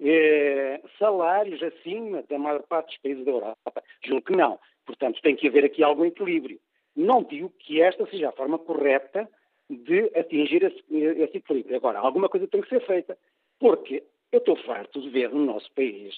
[0.00, 3.82] eh, salários acima da maior parte dos países da Europa?
[4.04, 4.58] Julgo que não.
[4.90, 6.58] Portanto, tem que haver aqui algum equilíbrio.
[6.96, 9.28] Não digo que esta seja a forma correta
[9.68, 11.76] de atingir esse, equilíbrio.
[11.76, 13.16] Agora, alguma coisa tem que ser feita,
[13.60, 16.12] porque eu estou farto de ver no nosso país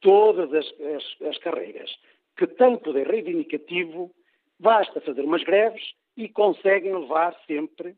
[0.00, 1.90] todas as, as, as carreiras
[2.36, 4.14] que têm poder reivindicativo,
[4.60, 5.82] basta fazer umas greves
[6.16, 7.96] e conseguem levar sempre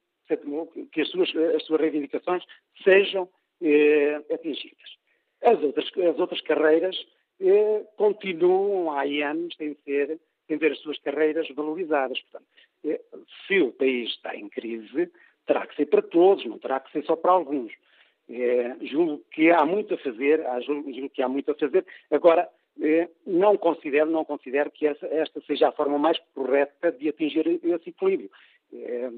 [0.92, 2.42] que as suas, as suas reivindicações
[2.82, 3.28] sejam
[3.60, 4.96] eh, atingidas.
[5.42, 6.96] As outras, as outras carreiras
[7.40, 12.20] eh, continuam há anos sem, ser, sem ter as suas carreiras valorizadas.
[12.22, 12.46] Portanto,
[12.84, 13.00] eh,
[13.46, 15.10] se o país está em crise,
[15.46, 17.72] terá que ser para todos, não terá que ser só para alguns.
[18.28, 21.86] Eh, julgo que há muito a fazer, julgo, julgo que há muito a fazer.
[22.10, 22.48] Agora,
[23.26, 27.90] não considero, não considero que essa, esta seja a forma mais correta de atingir esse
[27.90, 28.30] equilíbrio.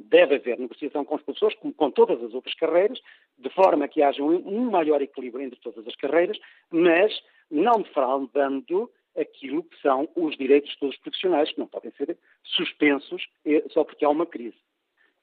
[0.04, 2.98] Deve haver negociação com os professores, como com todas as outras carreiras,
[3.40, 6.38] de forma que haja um, maior equilíbrio entre todas as carreiras,
[6.70, 7.12] mas
[7.50, 12.16] não defraudando aquilo que são os direitos de todos os profissionais, que não podem ser
[12.44, 14.56] suspensos eh, só porque há uma crise.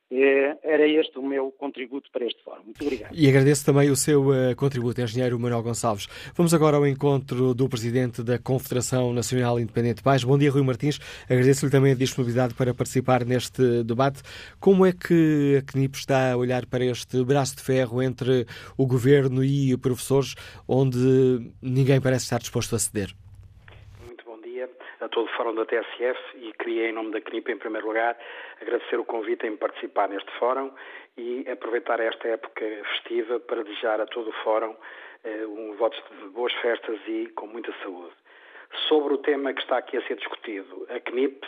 [0.09, 2.63] É, era este o meu contributo para este fórum.
[2.63, 3.13] Muito obrigado.
[3.13, 6.07] E agradeço também o seu uh, contributo, engenheiro Manuel Gonçalves.
[6.33, 10.23] Vamos agora ao encontro do presidente da Confederação Nacional Independente de Paz.
[10.23, 10.97] Bom dia, Rui Martins.
[11.25, 14.21] Agradeço-lhe também a disponibilidade para participar neste debate.
[14.61, 18.45] Como é que a CNIP está a olhar para este braço de ferro entre
[18.77, 20.35] o governo e professores,
[20.65, 23.13] onde ninguém parece estar disposto a ceder?
[25.17, 28.15] Todo o Fórum da TSF e queria, em nome da CNIP, em primeiro lugar,
[28.61, 30.71] agradecer o convite em participar neste Fórum
[31.17, 34.75] e aproveitar esta época festiva para desejar a todo o Fórum
[35.23, 38.13] eh, um votos de boas festas e com muita saúde.
[38.87, 41.47] Sobre o tema que está aqui a ser discutido, a CNIP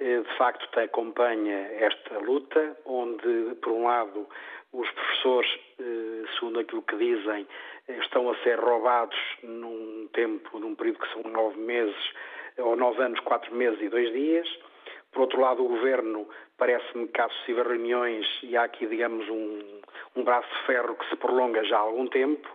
[0.00, 4.26] eh, de facto acompanha esta luta, onde, por um lado,
[4.72, 7.46] os professores, eh, segundo aquilo que dizem,
[7.88, 12.12] estão a ser roubados num tempo, num período que são nove meses,
[12.58, 14.48] ou nove anos, quatro meses e dois dias.
[15.12, 19.80] Por outro lado, o Governo parece-me que há sucessivas reuniões e há aqui, digamos, um,
[20.16, 22.48] um braço de ferro que se prolonga já há algum tempo.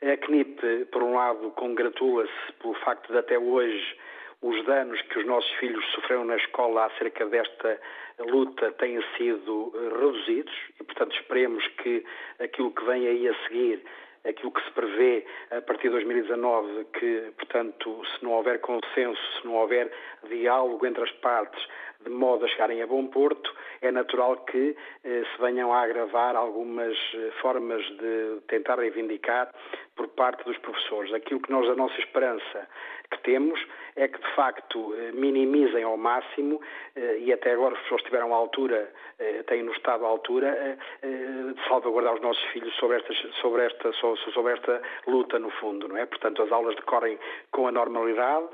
[0.00, 3.98] A CNIP, por um lado, congratula-se pelo facto de até hoje
[4.40, 7.80] os danos que os nossos filhos sofreram na escola acerca desta
[8.20, 12.04] luta tenham sido reduzidos e, portanto, esperemos que
[12.38, 13.82] aquilo que vem aí a seguir
[14.24, 19.46] aquilo que se prevê a partir de 2019, que, portanto, se não houver consenso, se
[19.46, 19.90] não houver
[20.28, 21.62] diálogo entre as partes,
[22.04, 26.36] de modo a chegarem a bom porto, é natural que eh, se venham a agravar
[26.36, 29.52] algumas eh, formas de tentar reivindicar
[29.98, 31.12] por parte dos professores.
[31.12, 32.68] Aquilo que nós, a nossa esperança
[33.10, 33.60] que temos
[33.96, 36.60] é que, de facto, eh, minimizem ao máximo,
[36.94, 41.68] eh, e até agora os professores estiveram à altura, eh, têm-nos estado à altura, de
[41.68, 46.06] salvaguardar os nossos filhos sobre esta, sobre, esta, sobre esta luta, no fundo, não é?
[46.06, 47.18] Portanto, as aulas decorrem
[47.50, 48.46] com a normalidade,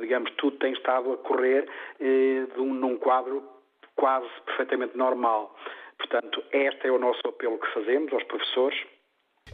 [0.00, 1.68] digamos, tudo tem estado a correr
[2.56, 3.42] num quadro
[3.94, 5.54] quase perfeitamente normal.
[5.98, 8.78] Portanto, este é o nosso apelo que fazemos aos professores,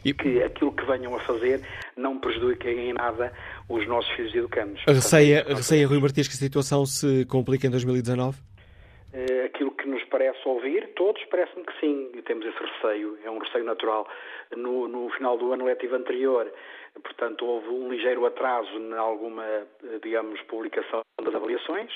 [0.03, 0.13] e...
[0.13, 1.61] que aquilo que venham a fazer
[1.95, 3.31] não prejudiquem em nada
[3.69, 4.81] os nossos filhos educandos.
[4.87, 8.37] Receia, receia Rui Martins, que a situação se complica em 2019?
[9.13, 13.39] Eh, aquilo que nos parece ouvir, todos, parece-me que sim, temos esse receio, é um
[13.39, 14.07] receio natural.
[14.55, 16.51] No, no final do ano letivo anterior,
[17.03, 19.67] portanto, houve um ligeiro atraso em alguma, eh,
[20.03, 21.91] digamos, publicação das avaliações,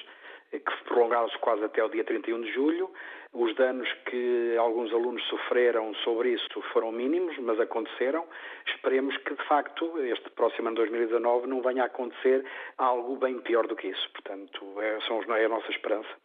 [0.60, 2.89] que se prolongaram quase até o dia 31 de julho.
[3.34, 8.26] Os danos que alguns alunos sofreram sobre isso foram mínimos, mas aconteceram.
[8.68, 12.45] Esperemos que, de facto, este próximo ano 2019 não venha a acontecer
[12.78, 14.10] algo bem pior do que isso.
[14.12, 16.24] Portanto, é, são, é a nossa esperança.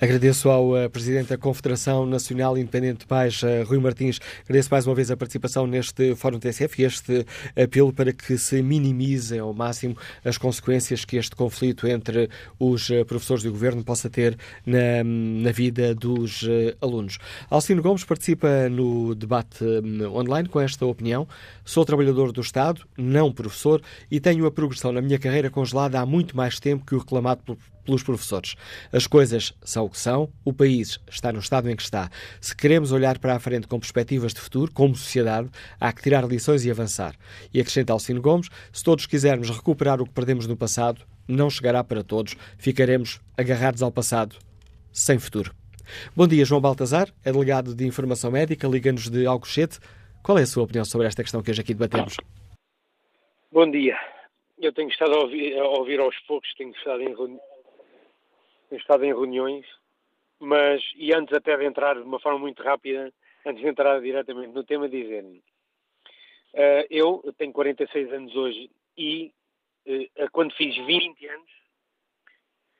[0.00, 4.86] Agradeço ao uh, Presidente da Confederação Nacional Independente de Paz, uh, Rui Martins, agradeço mais
[4.86, 7.26] uma vez a participação neste Fórum TSF e este
[7.56, 12.28] apelo para que se minimizem ao máximo as consequências que este conflito entre
[12.58, 16.44] os uh, professores e o Governo possa ter na, na vida dos
[16.80, 17.18] alunos.
[17.48, 21.26] Alcino Gomes participa no debate um, online com esta opinião.
[21.64, 23.80] Sou trabalhador do Estado, não professor,
[24.10, 27.56] e tenho a progressão na minha carreira congelada há muito mais tempo que o reclamado
[27.86, 28.54] pelos professores.
[28.92, 32.10] As coisas são o que são, o país está no estado em que está.
[32.40, 35.48] Se queremos olhar para a frente com perspectivas de futuro, como sociedade,
[35.80, 37.14] há que tirar lições e avançar.
[37.54, 41.82] E acrescenta Alcino Gomes: se todos quisermos recuperar o que perdemos no passado, não chegará
[41.82, 44.36] para todos, ficaremos agarrados ao passado,
[44.92, 45.54] sem futuro.
[46.14, 49.78] Bom dia, João Baltazar, é delegado de Informação Médica, liga-nos de Alcochete.
[50.22, 52.16] Qual é a sua opinião sobre esta questão que hoje aqui debatemos?
[53.52, 53.96] Bom dia.
[54.58, 57.14] Eu tenho estado a ouvir, a ouvir aos poucos, tenho estado, em.
[58.68, 59.66] Tenho estado em reuniões,
[60.38, 63.12] mas, e antes até de entrar de uma forma muito rápida,
[63.46, 69.32] antes de entrar diretamente no tema, dizer-me, uh, eu tenho 46 anos hoje e
[69.86, 71.50] uh, quando fiz 20 anos,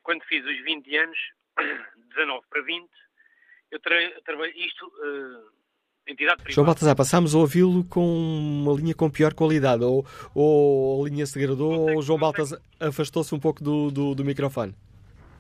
[0.02, 1.18] quando fiz os 20 anos,
[2.14, 2.88] 19 para 20,
[3.70, 5.50] eu trabalhei isto, uh,
[6.06, 6.52] entidade privada.
[6.52, 11.26] João Baltazar, passámos a ouvi-lo com uma linha com pior qualidade, ou, ou a linha
[11.26, 14.74] se degradou, ou João Baltazar afastou-se um pouco do, do, do microfone,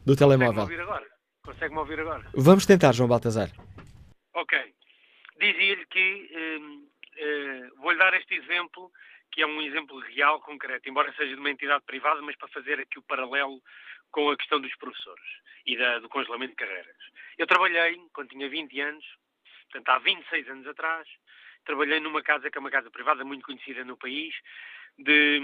[0.06, 0.62] do telemóvel.
[0.62, 1.06] Consegue-me ouvir agora?
[1.42, 2.24] Consegue-me ouvir agora?
[2.34, 3.50] Vamos tentar, João Baltazar.
[4.34, 4.74] Ok.
[5.38, 8.90] Dizia-lhe que uh, uh, vou-lhe dar este exemplo,
[9.32, 12.80] que é um exemplo real, concreto, embora seja de uma entidade privada, mas para fazer
[12.80, 13.60] aqui o paralelo
[14.12, 15.26] com a questão dos professores
[15.66, 16.96] e da, do congelamento de carreiras.
[17.36, 19.04] Eu trabalhei, quando tinha 20 anos,
[19.70, 21.08] portanto há 26 anos atrás,
[21.64, 24.34] trabalhei numa casa que é uma casa privada muito conhecida no país,
[24.98, 25.40] de,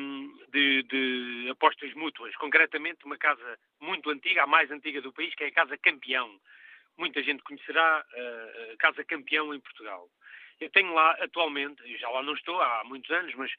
[0.49, 5.45] de, de, apostas mútuas, concretamente uma casa muito antiga, a mais antiga do país, que
[5.45, 6.41] é a Casa Campeão.
[6.97, 10.09] Muita gente conhecerá a Casa Campeão em Portugal.
[10.61, 13.51] Eu tenho lá atualmente, já lá não estou há muitos anos, mas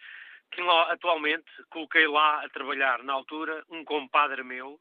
[0.56, 4.80] tenho lá atualmente, coloquei lá a trabalhar na altura um compadre meu,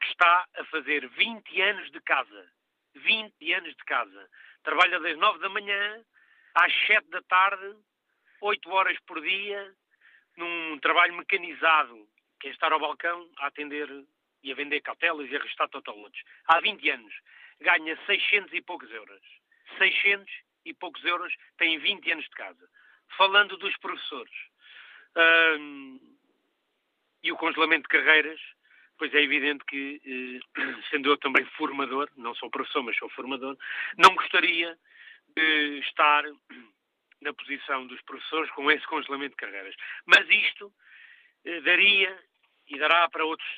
[0.00, 2.50] que está a fazer 20 anos de casa.
[2.94, 4.30] 20 anos de casa.
[4.62, 6.04] Trabalha das 9 da manhã
[6.54, 7.76] às 7 da tarde,
[8.40, 9.74] 8 horas por dia,
[10.36, 12.08] num trabalho mecanizado,
[12.40, 13.88] que é estar ao balcão a atender
[14.42, 16.22] e a vender cautelas e a restar totalotes.
[16.46, 17.14] Há 20 anos.
[17.60, 19.20] Ganha 600 e poucos euros.
[19.78, 20.30] 600
[20.64, 22.68] e poucos euros, tem 20 anos de casa.
[23.16, 24.34] Falando dos professores.
[25.16, 26.00] Hum,
[27.22, 28.40] e o congelamento de carreiras,
[28.98, 30.60] pois é evidente que, eh,
[30.90, 33.56] sendo eu também formador, não sou professor, mas sou formador,
[33.96, 34.78] não gostaria
[35.34, 36.24] de estar
[37.20, 39.74] na posição dos professores com esse congelamento de carreiras.
[40.06, 40.72] Mas isto
[41.44, 42.18] eh, daria
[42.66, 43.48] e dará para outros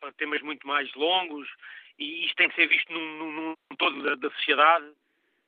[0.00, 1.48] para temas muito mais longos
[1.98, 4.92] e isto tem que ser visto num, num, num todo da, da, sociedade,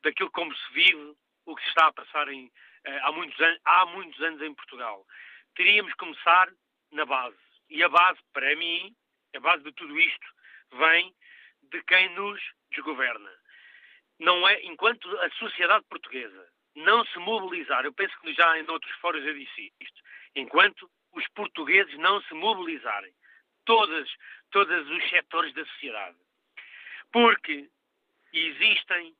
[0.03, 1.15] daquilo como se vive,
[1.47, 2.51] o que se está a passar em,
[2.85, 5.07] eh, há, muitos an há muitos anos em Portugal.
[5.55, 6.49] Teríamos que começar
[6.93, 7.37] na base.
[7.71, 8.95] E a base, para mim,
[9.35, 10.27] a base de tudo isto
[10.73, 11.15] vem
[11.63, 12.41] de quem nos
[12.71, 13.31] desgoverna.
[14.19, 18.93] Não é, enquanto a sociedade portuguesa não se mobilizar, eu penso que já em outros
[18.97, 20.03] fóruns eu disse isto,
[20.35, 23.13] enquanto os portugueses não se mobilizarem,
[23.65, 24.09] todas,
[24.51, 26.17] todos os setores da sociedade,
[27.13, 27.69] porque
[28.33, 29.15] existem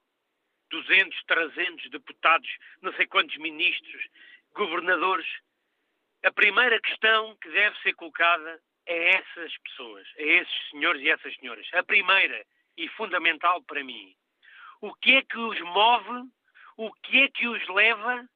[0.71, 2.51] 200, 300 deputados,
[2.83, 4.05] não sei quantos ministros,
[4.53, 5.27] governadores,
[6.25, 11.35] a primeira questão que deve ser colocada a essas pessoas, a esses senhores e essas
[11.37, 11.67] senhoras.
[11.75, 12.45] A primeira
[12.77, 14.15] e fundamental para mim.
[14.81, 16.29] O que é que os move?
[16.77, 18.29] O que é que os leva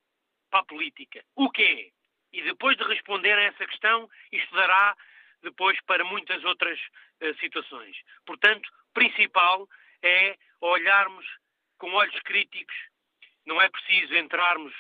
[0.51, 1.25] para a política?
[1.35, 1.93] O quê?
[2.33, 4.97] E depois de responder a essa questão, isto dará
[5.43, 6.79] depois para muitas outras
[7.23, 7.97] uh, situações.
[8.27, 9.69] Portanto, principal
[10.03, 11.27] é olharmos
[11.79, 12.77] com olhos críticos.
[13.47, 14.75] Não é preciso entrarmos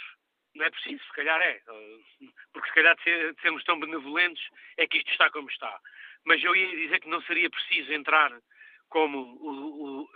[0.59, 1.61] não é preciso, se calhar é,
[2.53, 4.45] porque se calhar de, ser, de sermos tão benevolentes
[4.77, 5.81] é que isto está como está.
[6.25, 8.33] Mas eu ia dizer que não seria preciso entrar
[8.89, 10.09] como o, o,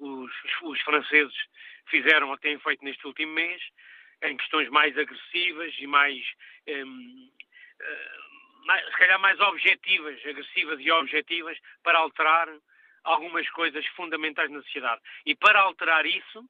[0.24, 1.34] os, os, franceses
[1.88, 3.62] fizeram ou têm feito neste último mês,
[4.22, 6.22] em questões mais agressivas e mais,
[6.68, 7.30] hum,
[8.66, 12.48] mais, se calhar mais objetivas, agressivas e objetivas, para alterar
[13.04, 15.00] algumas coisas fundamentais na sociedade.
[15.24, 16.44] E para alterar isso,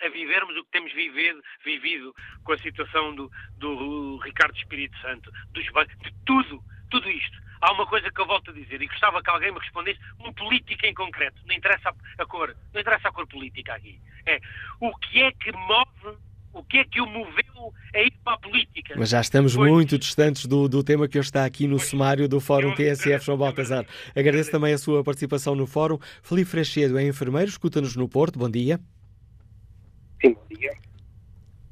[0.00, 5.30] a vivermos o que temos vivido, vivido com a situação do, do Ricardo Espírito Santo,
[5.52, 7.45] dos de tudo, tudo isto.
[7.66, 10.32] Há uma coisa que eu volto a dizer e gostava que alguém me respondesse, um
[10.32, 14.00] político em concreto, não interessa a, a cor, não interessa a cor política aqui.
[14.24, 14.38] É
[14.80, 16.16] o que é que move
[16.52, 18.94] o que é que o moveu a ir para a política?
[18.96, 21.88] Mas já estamos pois, muito distantes do, do tema que hoje está aqui no pois,
[21.88, 23.84] sumário do Fórum TSF João Baltazar.
[24.14, 25.98] Agradeço também a sua participação no Fórum.
[26.22, 28.38] Felipe Frechedo é enfermeiro, escuta-nos no Porto.
[28.38, 28.78] Bom dia.
[30.22, 30.85] Sim, bom dia.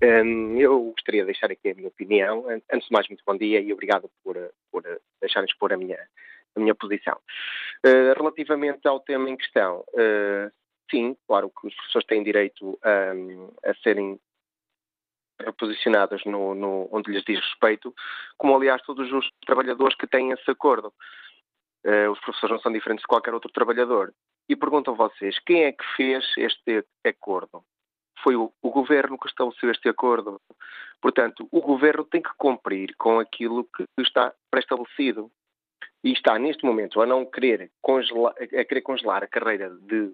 [0.01, 2.47] Eu gostaria de deixar aqui a minha opinião.
[2.49, 4.36] Antes de mais, muito bom dia e obrigado por,
[4.70, 4.82] por
[5.20, 5.99] deixar expor a minha,
[6.55, 7.18] a minha posição.
[7.84, 10.53] Uh, relativamente ao tema em questão, uh,
[10.90, 14.18] sim, claro que os professores têm direito um, a serem
[15.59, 17.92] posicionados no, no, onde lhes diz respeito,
[18.38, 20.92] como aliás todos os trabalhadores que têm esse acordo.
[21.84, 24.14] Uh, os professores não são diferentes de qualquer outro trabalhador.
[24.49, 27.64] E pergunto a vocês, quem é que fez este acordo?
[28.23, 30.41] Foi o, o governo que estabeleceu este acordo.
[31.01, 35.31] Portanto, o governo tem que cumprir com aquilo que está pré-estabelecido.
[36.03, 40.12] E está, neste momento, a não querer congelar, a querer congelar a carreira de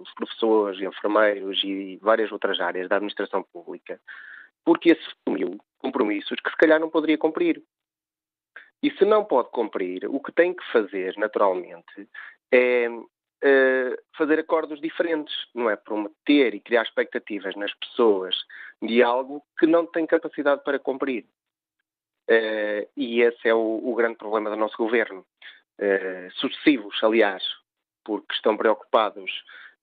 [0.00, 4.00] os professores, enfermeiros e várias outras áreas da administração pública,
[4.64, 7.62] porque assumiu compromissos que se calhar não poderia cumprir.
[8.82, 12.08] E se não pode cumprir, o que tem que fazer, naturalmente,
[12.52, 12.88] é
[14.16, 18.36] fazer acordos diferentes, não é prometer e criar expectativas nas pessoas
[18.80, 21.24] de algo que não tem capacidade para cumprir.
[22.30, 25.26] Uh, e esse é o, o, grande problema do nosso governo.
[25.78, 27.42] Uh, sucessivos, aliás,
[28.04, 29.30] porque estão preocupados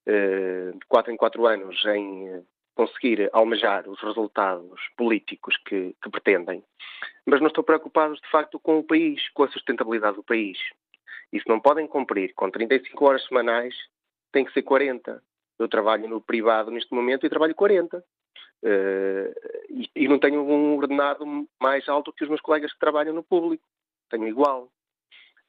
[0.07, 2.43] de quatro em quatro anos em
[2.73, 6.63] conseguir almejar os resultados políticos que, que, pretendem,
[7.25, 10.57] mas não estão preocupados de facto com o país, com a sustentabilidade do país.
[11.31, 13.75] E se não podem cumprir com 35 horas semanais,
[14.31, 15.21] tem que ser 40.
[15.57, 17.97] Eu trabalho no privado neste momento e trabalho 40.
[17.97, 18.03] Uh,
[18.63, 19.33] eh,
[19.69, 21.25] e, e, não tenho um ordenado
[21.61, 23.63] mais alto que os meus colegas que trabalham no público.
[24.09, 24.71] Tenho igual.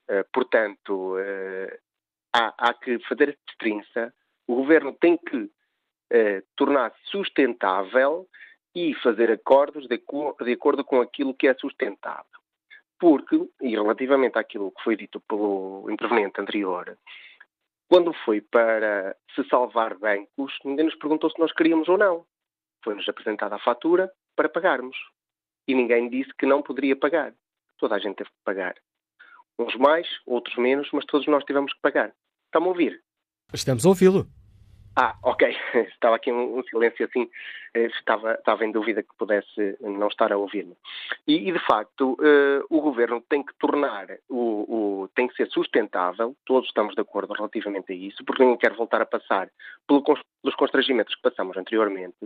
[0.08, 1.78] Uh, portanto, uh,
[2.32, 4.12] há, há, que fazer a distinção.
[4.46, 5.50] O governo tem que
[6.56, 8.28] tornar-se sustentável
[8.74, 12.39] e fazer acordos de, de acordo com aquilo que é sustentável
[13.00, 16.96] porque, e relativamente àquilo que foi dito pelo interveniente anterior,
[17.88, 22.24] quando foi para se salvar bancos, ninguém nos perguntou se nós queríamos ou não.
[22.84, 24.96] Foi-nos apresentada a fatura para pagarmos.
[25.66, 27.34] E ninguém disse que não poderia pagar.
[27.78, 28.76] Toda a gente teve que pagar.
[29.58, 32.14] Uns mais, outros menos, mas todos nós tivemos que pagar.
[32.46, 33.02] Estão a ouvir?
[33.52, 34.26] Estamos a ouvi-lo.
[34.96, 35.48] Ah, ok.
[35.94, 37.30] Estava aqui um, um, silêncio assim,
[37.74, 40.76] eh, estava, estava em dúvida que pudesse não estar a ouvir-me.
[41.26, 45.48] E, e, de facto, uh, o governo tem que tornar, o, o, tem que ser
[45.48, 49.48] sustentável, todos estamos de acordo relativamente a isso, porque ninguém quer voltar a passar
[49.86, 52.16] pelo, pelos constrangimentos que passamos anteriormente.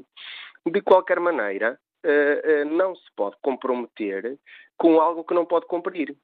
[0.67, 4.39] De qualquer maneira, uh, uh, não se pode comprometer
[4.79, 6.17] com algo que não pode cumprir.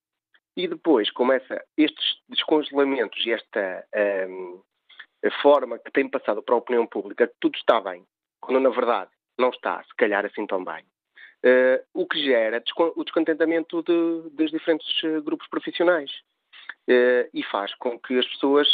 [0.57, 3.87] E depois começa estes descongelamentos e esta
[5.25, 8.05] a forma que tem passado para a opinião pública que tudo está bem,
[8.41, 10.85] quando na verdade não está, se calhar, assim tão bem.
[11.43, 16.11] Uh, o que gera o descontentamento de, dos diferentes uh, grupos profissionais
[16.87, 18.69] uh, e faz com que as pessoas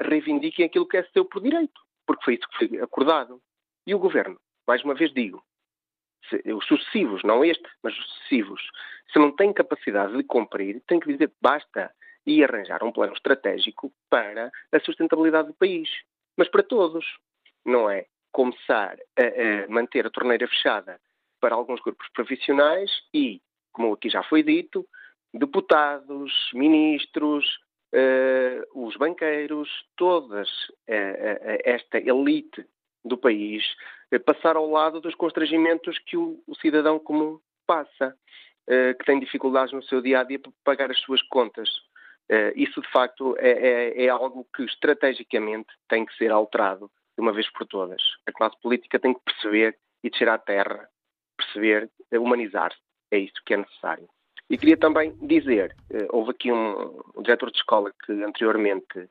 [0.00, 3.40] reivindiquem aquilo que é seu por direito, porque foi isso que foi acordado.
[3.84, 5.42] E o governo, mais uma vez digo,
[6.28, 8.62] se, os sucessivos, não este, mas os sucessivos,
[9.12, 11.90] se não tem capacidade de cumprir, tem que dizer basta
[12.28, 15.88] e arranjar um plano estratégico para a sustentabilidade do país.
[16.36, 17.04] Mas para todos.
[17.64, 21.00] Não é começar a, a manter a torneira fechada
[21.40, 23.40] para alguns grupos profissionais e,
[23.72, 24.86] como aqui já foi dito,
[25.34, 27.44] deputados, ministros,
[27.94, 32.64] uh, os banqueiros, todas uh, uh, esta elite
[33.04, 33.64] do país
[34.24, 38.16] passar ao lado dos constrangimentos que o, o cidadão comum passa,
[38.66, 41.68] que tem dificuldades no seu dia a dia para pagar as suas contas.
[42.30, 47.22] Uh, isso, de facto, é, é, é, algo que estrategicamente tem que ser alterado de
[47.22, 48.02] uma vez por todas.
[48.26, 50.86] A classe política tem que perceber e descer à terra,
[51.38, 52.78] perceber, humanizar-se.
[53.10, 54.06] É isso que é necessário.
[54.50, 59.08] E queria também dizer, uh, houve aqui um, um, diretor de escola que anteriormente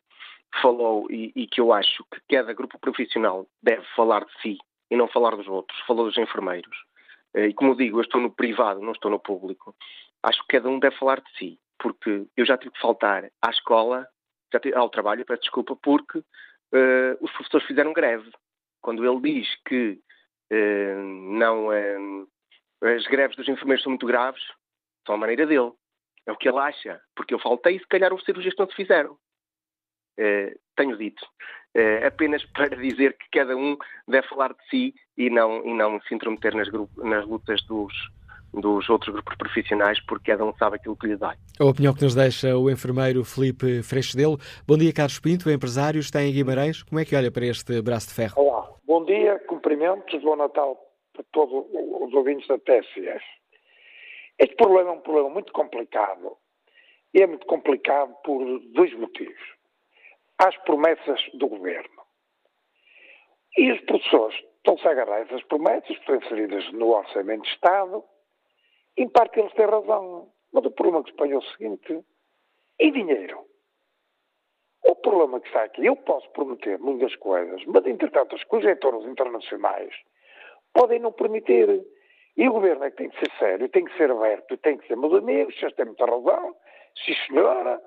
[0.61, 4.57] falou e, e, que eu acho que cada grupo profissional deve falar de si
[4.91, 5.77] e não falar dos outros.
[5.87, 6.77] Falou dos enfermeiros.
[7.35, 9.75] E como digo, eu estou no privado, não estou no público.
[10.23, 13.49] Acho que cada um deve falar de si porque eu já tive que faltar à
[13.49, 14.07] escola,
[14.51, 18.29] já tive, ao trabalho, peço desculpa, porque uh, os professores fizeram greve.
[18.81, 19.99] Quando ele diz que
[20.51, 20.97] uh,
[21.37, 22.27] não, uh,
[22.83, 24.43] as greves dos enfermeiros são muito graves,
[25.05, 25.71] são a maneira dele.
[26.25, 28.75] É o que ele acha, porque eu faltei e se calhar os cirurgias não se
[28.75, 29.17] fizeram.
[30.75, 31.25] tenho dito.
[32.05, 36.13] apenas para dizer que cada um deve falar de si e não, e não se
[36.13, 37.93] intrometer nas, nas lutas dos,
[38.59, 41.35] dos outros grupos profissionais, porque cada um sabe aquilo que lhe dá.
[41.59, 44.37] A opinião que nos deixa o enfermeiro Felipe Freixodelo.
[44.67, 46.83] Bom dia, Carlos Pinto, empresário, está em Guimarães.
[46.83, 48.33] Como é que olha para este braço de ferro?
[48.37, 50.77] Olá, bom dia, cumprimentos, bom Natal
[51.13, 53.23] para todos os ouvintes da TSF.
[54.39, 56.37] Este problema é um problema muito complicado.
[57.13, 58.39] E é muito complicado por
[58.73, 59.41] dois motivos.
[60.37, 61.97] Há as promessas do governo.
[63.57, 67.49] E os professores estão-se a agarrar a essas promessas, que estão inseridas no Orçamento de
[67.49, 68.03] Estado,
[68.97, 70.29] em parte eles têm razão.
[70.51, 72.03] Mas o problema que se põe é o seguinte:
[72.79, 73.45] e dinheiro?
[74.83, 79.93] O problema que está aqui, eu posso prometer muitas coisas, mas entretanto os conjetores internacionais
[80.73, 81.85] podem não permitir.
[82.37, 84.87] E o governo é que tem que ser sério, tem que ser aberto, tem que
[84.87, 86.55] ser meus amigos, vocês têm muita razão,
[87.03, 87.81] sim senhora,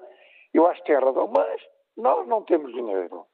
[0.53, 1.63] eu acho que tem razão, mas
[1.97, 3.25] nós não temos dinheiro.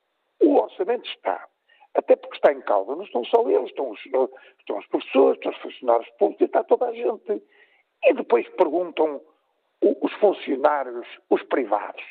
[0.42, 1.48] O orçamento está.
[1.94, 5.52] Até porque está em causa, não estão só eles, estão os, estão os professores, estão
[5.52, 7.42] os funcionários públicos, está toda a gente.
[8.04, 9.20] E depois perguntam
[9.82, 12.04] os funcionários, os privados.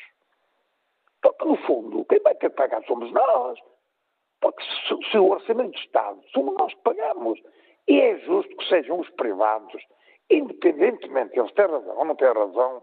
[1.18, 3.58] Então, no fundo, quem vai ter que pagar somos nós.
[4.40, 4.62] Porque
[5.10, 7.40] se, o orçamento de Estado somos nós que pagamos,
[7.88, 9.82] e é justo que sejam os privados,
[10.30, 12.82] independentemente eles têm razão ou não têm razão,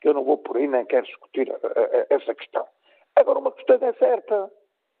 [0.00, 2.66] que eu não vou por aí nem quero discutir a, a, essa questão.
[3.16, 4.50] Agora, uma questão é certa.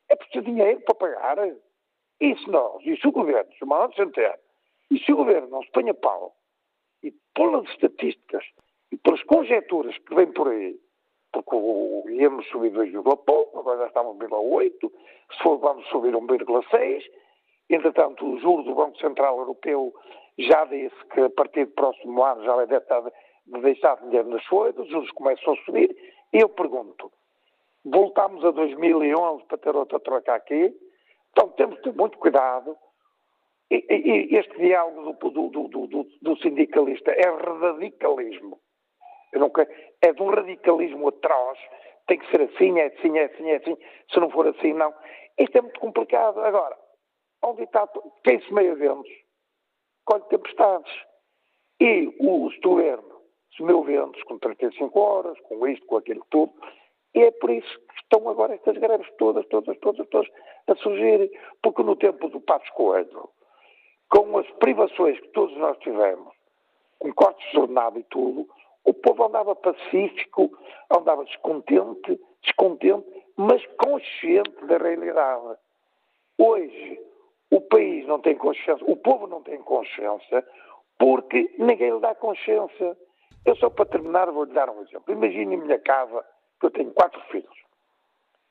[0.08, 1.38] É preciso dinheiro para pagar.
[2.20, 4.34] E se nós, e se o governo, se o Manuel Centeno,
[4.90, 6.34] e se o governo não se ponha pau,
[7.04, 8.44] e pelas estatísticas
[8.90, 10.76] e pelas conjecturas que vêm por aí,
[11.32, 14.72] porque o, íamos subir 2,5, agora já estamos 1,8,
[15.32, 17.02] se for vamos subir 1,6,
[17.68, 19.92] entretanto o juro do Banco Central Europeu
[20.38, 23.02] já disse que a partir do próximo ano já vai deixar
[23.46, 25.94] de deixar dinheiro nas folhas, os juros começam a subir,
[26.32, 27.12] e eu pergunto,
[27.84, 30.74] voltamos a 2011 para ter outra troca aqui,
[31.32, 32.74] então temos que ter muito cuidado,
[33.76, 38.60] este diálogo do, do, do, do, sindicalista é radicalismo.
[39.34, 39.68] Nunca,
[40.00, 41.58] é de um radicalismo atroz.
[42.06, 43.76] Tem que ser assim, é assim, é assim, é assim.
[44.12, 44.94] Se não for assim, não.
[45.38, 46.40] Isto é muito complicado.
[46.40, 46.76] Agora,
[47.42, 47.88] onde está
[48.22, 49.10] quem se meia ventos,
[50.04, 50.92] colhe tempestades.
[51.80, 53.14] E o, o governo
[53.56, 56.52] semeu ventos com 35 horas, com isto, com aquilo tudo.
[57.14, 60.30] E é por isso que estão agora estas greves todas, todas, todas, todas
[60.68, 61.30] a surgir.
[61.62, 63.30] Porque no tempo do Passos Coelho,
[64.14, 66.32] com as privações que todos nós tivemos,
[67.00, 68.48] com cortes de jornada e tudo,
[68.84, 70.56] o povo andava pacífico,
[70.88, 73.04] andava descontente, descontente,
[73.36, 75.58] mas consciente da realidade.
[76.38, 77.00] Hoje,
[77.50, 80.46] o país não tem consciência, o povo não tem consciência,
[80.96, 82.96] porque ninguém lhe dá consciência.
[83.44, 85.12] Eu só para terminar vou-lhe dar um exemplo.
[85.12, 86.24] Imagine a minha casa,
[86.60, 87.64] que eu tenho quatro filhos.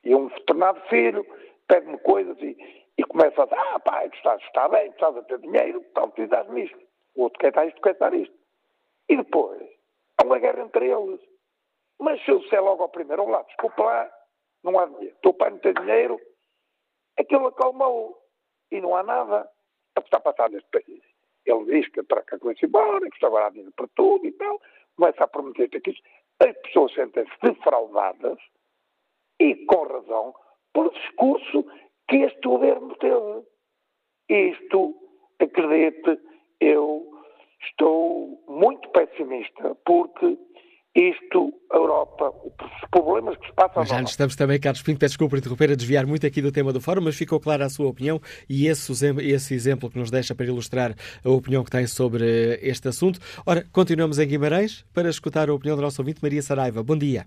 [0.04, 1.26] E um determinado filho
[1.68, 2.58] pede-me coisas e,
[2.98, 5.84] e começa a dizer, ah pai, tu estás, está bem, tu estás a ter dinheiro,
[5.90, 6.80] então precisas-me isto.
[7.16, 8.36] O outro quer dar isto, quer dar isto.
[9.10, 9.62] E depois,
[10.18, 11.20] há uma guerra entre eles.
[12.00, 14.12] Mas se eu disser logo ao primeiro, lá, desculpa lá,
[14.64, 15.16] não há dinheiro.
[15.22, 16.20] Teu pai não tem dinheiro,
[17.18, 18.20] aquilo acalmou.
[18.72, 19.48] E não há nada
[19.96, 21.04] a que está a passar neste país.
[21.46, 24.60] Ele diz que para cá começa embora, que está agora dinheiro para tudo e tal.
[24.96, 25.96] Começa a prometer aqui.
[26.40, 28.40] As pessoas sentem-se defraudadas
[29.40, 30.34] e com razão
[30.74, 31.66] pelo discurso
[32.08, 33.44] que este governo teve.
[34.30, 34.96] Isto,
[35.40, 36.20] acredite,
[36.60, 37.06] eu
[37.62, 40.38] estou muito pessimista porque
[40.96, 43.84] isto, a Europa, os problemas que se passam...
[43.84, 46.52] Já nos estamos também, Carlos Pinto, peço desculpa por interromper, a desviar muito aqui do
[46.52, 48.92] tema do fórum, mas ficou clara a sua opinião e esse,
[49.22, 50.94] esse exemplo que nos deixa para ilustrar
[51.26, 53.20] a opinião que tem sobre este assunto.
[53.44, 56.84] Ora, continuamos em Guimarães para escutar a opinião do nosso ouvinte, Maria Saraiva.
[56.84, 57.26] Bom dia.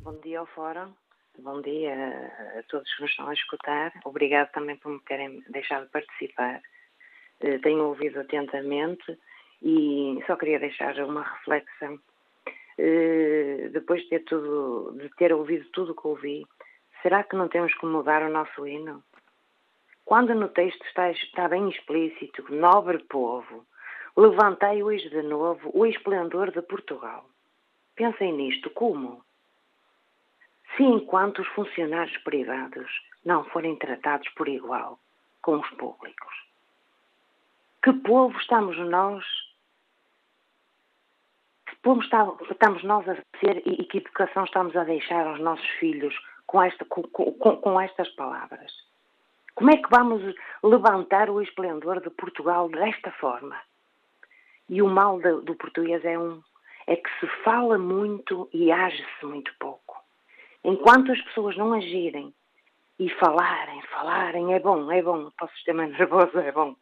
[0.00, 0.90] Bom dia ao fórum.
[1.40, 1.94] Bom dia
[2.58, 3.92] a todos que nos estão a escutar.
[4.04, 6.60] Obrigado também por me terem deixado participar.
[7.40, 9.16] Eh, tenho ouvido atentamente
[9.62, 11.96] e só queria deixar uma reflexão.
[12.76, 16.44] Eh, depois de ter, tudo, de ter ouvido tudo o que ouvi,
[17.02, 19.04] será que não temos que mudar o nosso hino?
[20.04, 23.64] Quando no texto está, está bem explícito, nobre povo,
[24.16, 27.30] levantai hoje de novo o esplendor de Portugal.
[27.94, 29.22] Pensem nisto, como?
[30.78, 32.88] Se enquanto os funcionários privados
[33.24, 34.96] não forem tratados por igual
[35.42, 36.34] com os públicos.
[37.82, 39.24] Que povo estamos nós?
[41.66, 46.16] Que povo estamos nós a ser e que educação estamos a deixar aos nossos filhos
[46.46, 48.72] com, esta, com, com, com estas palavras?
[49.56, 50.22] Como é que vamos
[50.62, 53.56] levantar o esplendor de Portugal desta forma?
[54.68, 56.40] E o mal do, do português é um,
[56.86, 59.87] é que se fala muito e age-se muito pouco.
[60.64, 62.34] Enquanto as pessoas não agirem
[62.98, 66.74] e falarem, falarem, é bom, é bom, para o sistema nervoso é bom,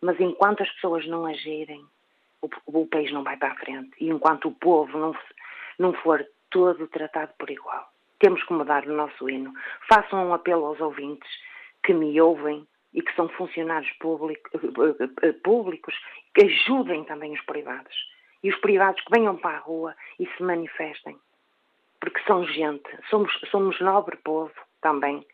[0.00, 1.84] mas enquanto as pessoas não agirem,
[2.42, 3.92] o, o país não vai para a frente.
[3.98, 5.16] E enquanto o povo não,
[5.78, 7.88] não for todo tratado por igual.
[8.18, 9.52] Temos que mudar o nosso hino.
[9.88, 11.28] Façam um apelo aos ouvintes
[11.82, 14.48] que me ouvem e que são funcionários público,
[15.22, 15.94] eh, públicos,
[16.34, 17.94] que ajudem também os privados.
[18.42, 21.18] E os privados que venham para a rua e se manifestem
[22.06, 25.26] porque são gente, somos, somos nobre povo também.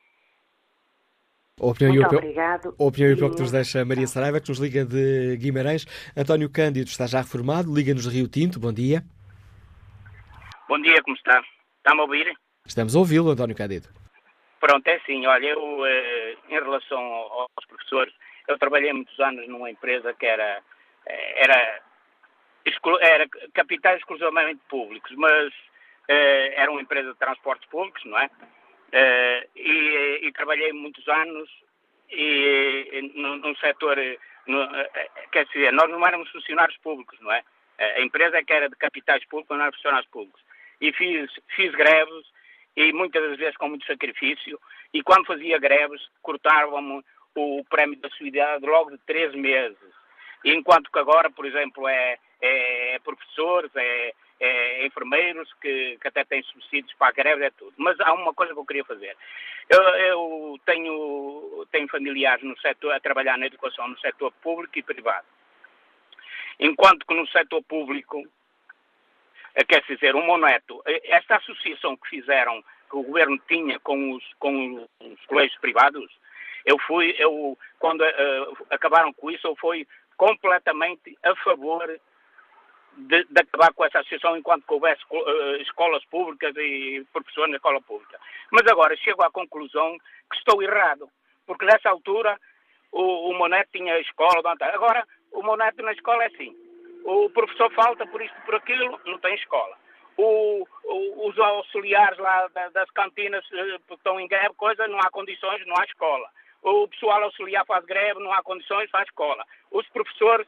[1.61, 2.75] A opinião Muito e obrigado.
[2.81, 5.85] A opinião e o que nos deixa Maria Saraiva, que nos liga de Guimarães.
[6.17, 8.59] António Cândido está já reformado, liga-nos de Rio Tinto.
[8.59, 9.03] Bom dia.
[10.67, 11.43] Bom dia, como está?
[11.77, 12.33] Está-me a ouvir?
[12.67, 13.89] Estamos a ouvi-lo, António Cândido.
[14.59, 18.15] Pronto, é assim, olha, eu, eh, em relação aos professores,
[18.49, 20.63] eu trabalhei muitos anos numa empresa que era,
[21.05, 21.83] eh, era,
[23.03, 25.53] era capitais exclusivamente públicos, mas
[26.57, 28.31] era uma empresa de transportes públicos, não é?
[28.93, 31.49] Eh, e, e, trabalhei muitos anos
[32.11, 33.97] e, num, num setor,
[34.47, 37.43] no, eh, quer dizer, nós não éramos funcionários públicos, não é?
[37.79, 40.43] A empresa é que era de capitais públicos, não era funcionários públicos.
[40.81, 42.27] E fiz, fiz greves
[42.77, 44.59] e muitas das vezes com muito sacrifício,
[44.93, 47.03] e quando fazia greves, cortavam-me
[47.35, 49.79] o prémio da suidade logo de três meses.
[50.45, 54.13] Enquanto que agora, por exemplo, é, é professores, é,
[54.45, 57.73] é enfermeiros que, que, até têm subsídios para a greve, é tudo.
[57.77, 59.17] Mas há uma coisa que eu queria fazer.
[59.69, 64.83] Eu, eu tenho, tenho familiares no setor, a trabalhar na educação no setor público e
[64.83, 65.27] privado.
[66.59, 68.21] Enquanto que no setor público,
[69.55, 74.13] eh, quer dizer, o Moneto, eh, esta associação que fizeram, que o governo tinha com
[74.13, 76.13] os, com os colégios privados,
[76.65, 79.87] eu fui, eu, quando uh, acabaram com isso, eu fui
[80.17, 81.89] completamente a favor
[82.97, 87.81] de, de, acabar com essa associação enquanto houvesse uh, escolas públicas e professores na escola
[87.81, 88.19] pública.
[88.51, 89.97] Mas agora chego à conclusão
[90.31, 91.09] que estou errado,
[91.47, 92.39] porque nessa altura
[92.91, 96.55] o, o Moneto tinha escola, agora o Moneto na escola é assim,
[97.05, 99.77] o professor falta por isto, por aquilo, não tem escola.
[100.17, 105.67] O, o, os auxiliares lá das cantinas uh, estão em greve, coisa, não há condições,
[105.67, 106.29] não há escola
[106.63, 109.45] o pessoal auxiliar faz greve, não há condições, faz escola.
[109.71, 110.47] Os professores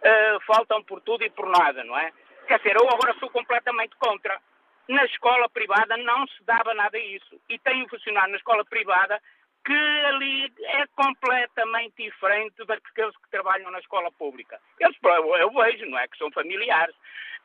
[0.00, 2.12] uh, faltam por tudo e por nada, não é?
[2.46, 4.40] Quer dizer, eu agora sou completamente contra.
[4.88, 7.40] Na escola privada não se dava nada isso.
[7.48, 9.20] E tenho funcionário na escola privada
[9.64, 14.58] que ali é completamente diferente daqueles que trabalham na escola pública.
[14.80, 14.96] Eles,
[15.38, 16.08] eu vejo, não é?
[16.08, 16.94] Que são familiares.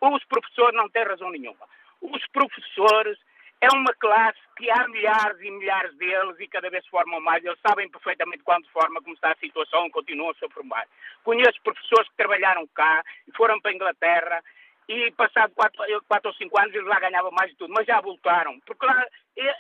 [0.02, 1.68] Os professores não têm razão nenhuma.
[2.02, 3.18] Os professores
[3.62, 7.44] é uma classe que há milhares e milhares deles e cada vez se formam mais.
[7.44, 10.86] Eles sabem perfeitamente quando forma, como está a situação, continuam-se a formar.
[11.24, 14.44] Conheço professores que trabalharam cá e foram para a Inglaterra
[14.88, 18.00] e passado quatro, quatro ou cinco anos eles lá ganhavam mais de tudo, mas já
[18.02, 19.06] voltaram, porque lá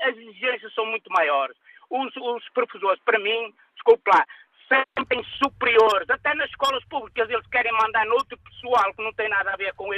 [0.01, 1.57] as exigências são muito maiores.
[1.89, 4.25] Os, os professores, para mim, desculpe lá,
[4.67, 9.53] sentem superiores, até nas escolas públicas eles querem mandar noutro pessoal que não tem nada
[9.53, 9.89] a ver com,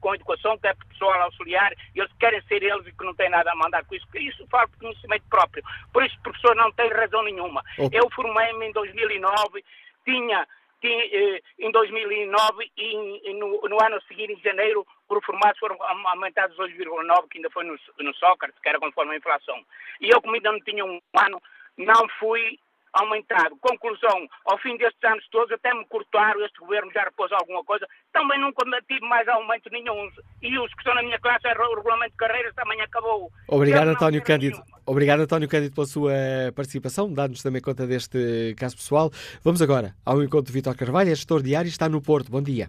[0.00, 3.28] com a educação, que é pessoal auxiliar, eles querem ser eles e que não tem
[3.28, 5.62] nada a mandar com isso, isso fala de conhecimento próprio.
[5.92, 7.62] Por isso o professor não tem razão nenhuma.
[7.78, 7.98] Okay.
[7.98, 9.64] Eu formei-me em 2009,
[10.04, 10.46] tinha,
[10.80, 15.76] tinha eh, em 2009 e, e no, no, ano seguinte, em janeiro, por formados foram
[15.82, 19.62] aumentados 2,9, que ainda foi no, no Sócrates, que era conforme a inflação.
[20.00, 21.42] E eu, como ainda não tinha um ano,
[21.76, 22.58] não fui
[22.94, 23.56] aumentado.
[23.60, 27.86] Conclusão, ao fim destes anos todos, até me cortaram, este governo já repôs alguma coisa,
[28.12, 30.10] também nunca tive mais aumento nenhum.
[30.42, 33.30] E os que estão na minha classe, o regulamento de carreiras também acabou.
[33.48, 34.62] Obrigado, António Cândido.
[34.86, 36.12] Obrigado, António Cândido, pela sua
[36.54, 39.10] participação, dá-nos também conta deste caso pessoal.
[39.42, 42.30] Vamos agora ao encontro de Vitor Carvalho, é gestor diário, está no Porto.
[42.30, 42.68] Bom dia.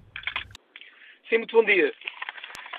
[1.30, 1.91] Sim, muito bom dia.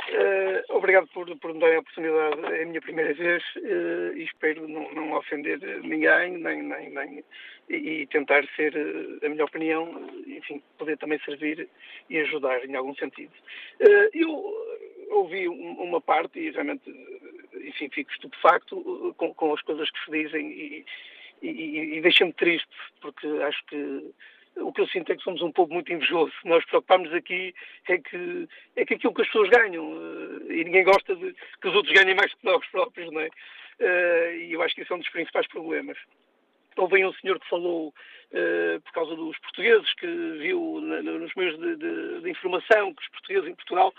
[0.08, 2.54] Uh, obrigado por, por me darem a oportunidade.
[2.54, 7.24] É a minha primeira vez uh, e espero não, não ofender ninguém nem, nem, nem
[7.68, 11.68] e, tentar ser, uh, a minha opinião, enfim, poder também servir
[12.08, 13.32] e ajudar em algum sentido.
[14.14, 14.54] eu
[15.10, 16.88] ouvi um, uma parte e realmente,
[17.54, 20.86] enfim, fico estupefacto com, com as coisas que se dizem e,
[21.42, 22.68] e, e deixa-me triste
[23.00, 24.12] porque acho que
[24.56, 26.32] o que eu sinto é que somos um povo muito invejoso.
[26.44, 27.54] Nós preocupamos aqui
[27.88, 29.92] é que, é que aquilo que as pessoas ganham
[30.50, 33.28] eh, e ninguém gosta de que os outros ganhem mais que nós próprios, não é?
[33.78, 35.98] Eh, e eu acho que isso é um dos principais problemas.
[36.76, 41.76] Houve um senhor que falou uh, por causa dos portugueses, que viu nos meios de,
[41.76, 43.94] de, de, informação que os portugueses em Portugal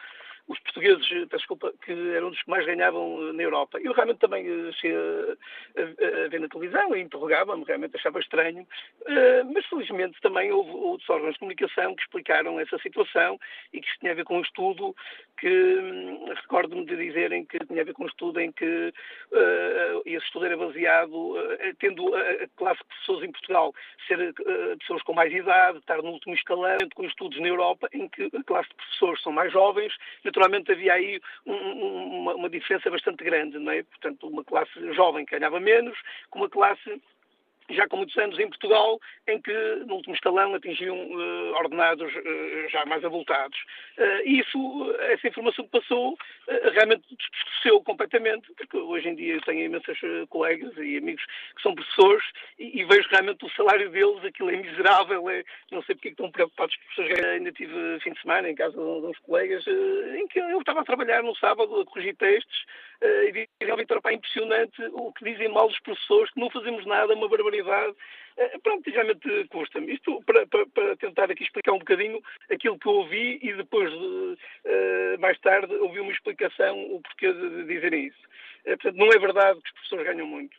[0.47, 3.79] os portugueses, desculpa, que eram dos que mais ganhavam eh, na Europa.
[3.81, 8.65] Eu realmente também eh, cheguei a, a, ver na televisão e interrogava-me, realmente achava estranho,
[9.53, 13.39] mas felizmente também houve outros órgãos de comunicação que explicaram essa situação
[13.73, 14.95] e que isso tinha a ver com um estudo
[15.39, 18.93] que, hum, recordo-me de dizerem que tinha a ver com um estudo em que
[20.05, 21.35] esse estudo era baseado,
[21.79, 23.73] tendo a classe de pessoas em Portugal
[24.07, 24.33] ser
[24.79, 28.43] pessoas com mais idade, estar no último escalão, com estudos na Europa em que a
[28.43, 29.93] classe de professores são mais jovens,
[30.37, 33.81] naturalmente havia aí um, uma, uma, diferença bastante grande, não é?
[33.83, 35.97] Portanto, uma classe jovem que ganhava menos,
[36.29, 37.01] com uma classe
[37.69, 39.53] já com muitos anos em Portugal, em que
[39.85, 43.57] no último escalão atingiam uh, ordenados uh, já mais avultados.
[43.97, 46.17] Uh, isso, essa informação que passou,
[46.73, 49.97] realmente distorceu completamente, porque hoje em dia eu tenho imensas
[50.29, 51.23] colegas e amigos
[51.55, 52.23] que são professores
[52.57, 56.11] e, e, vejo realmente o salário deles, aquilo é miserável, é, não sei porque é
[56.11, 57.25] estão preocupados com professores.
[57.25, 60.85] Ainda tive fim de semana em casa de uns colegas em que eu estava a
[60.85, 62.65] trabalhar no sábado a corrigir textos
[63.01, 67.13] e vi realmente era impressionante o que dizem mal os professores, que não fazemos nada,
[67.13, 67.95] uma barbaridade realidade,
[68.37, 69.93] eh, pronto, realmente custa-me.
[69.93, 72.21] Isto para, para, para, tentar aqui explicar um bocadinho
[72.51, 78.07] aquilo que ouvi e depois, uh, mais tarde, ouvi uma explicação o porquê de, dizerem
[78.07, 78.27] isso.
[78.63, 80.55] Portanto, não é verdade que os professores ganham muito.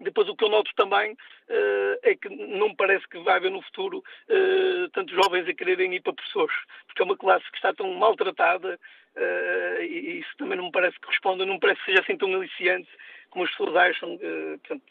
[0.00, 3.50] Depois, o que eu noto também uh, é que não me parece que vai haver
[3.50, 6.54] no futuro uh, tantos jovens a quererem ir para professores,
[6.86, 8.78] porque é uma classe que está tão maltratada
[9.16, 12.16] uh, e isso também não me parece que responda, não me parece que seja assim
[12.16, 12.88] tão aliciante
[13.30, 14.82] como as pessoas acham, portanto,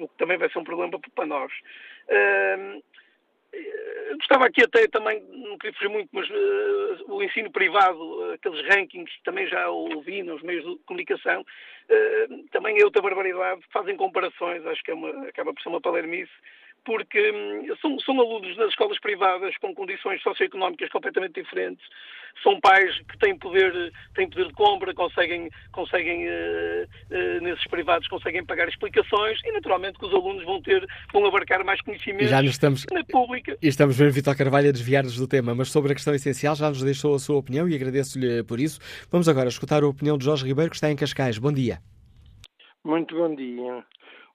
[0.00, 1.52] o que também vai ser um problema para nós.
[2.08, 2.82] Uh,
[4.16, 9.12] gostava aqui até também, não queria fugir muito, mas uh, o ensino privado, aqueles rankings
[9.24, 14.82] também já ouvi nos meios de comunicação, uh, também é outra barbaridade, fazem comparações, acho
[14.82, 16.32] que é uma, acaba por ser uma palermice,
[16.84, 21.84] porque hum, são, são, alunos das escolas privadas com condições socioeconómicas completamente diferentes,
[22.42, 28.08] são pais que têm poder, têm poder de compra, conseguem, conseguem uh, uh, nesses privados
[28.08, 32.42] conseguem pagar explicações e naturalmente que os alunos vão ter, vão abarcar mais conhecimentos já
[32.42, 33.56] nos estamos, na pública.
[33.62, 36.68] E estamos vendo Vitor Carvalho a desviar-nos do tema, mas sobre a questão essencial já
[36.68, 38.80] nos deixou a sua opinião e agradeço-lhe por isso.
[39.10, 41.38] Vamos agora escutar a opinião de Jorge Ribeiro, que está em Cascais.
[41.38, 41.78] Bom dia.
[42.84, 43.84] Muito bom dia.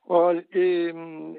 [0.10, 0.94] Olha, e,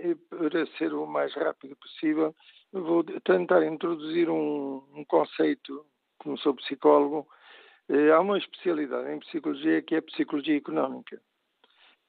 [0.05, 2.35] e para ser o mais rápido possível,
[2.71, 5.87] vou tentar introduzir um, um conceito,
[6.19, 7.27] como sou psicólogo,
[7.89, 11.19] eh, há uma especialidade em psicologia que é a psicologia económica,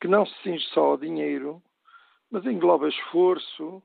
[0.02, 1.64] que não se cinge só ao dinheiro,
[2.30, 3.82] mas engloba esforço,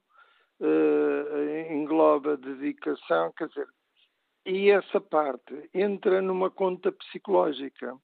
[0.61, 3.69] eh, engloba dedicação, quer dizer,
[4.45, 7.97] e essa parte entra numa conta psicológica.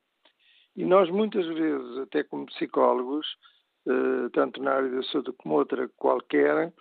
[0.77, 3.27] E nós muitas vezes, até como psicólogos,
[4.33, 6.73] tanto na área da saúde como outra qualquer,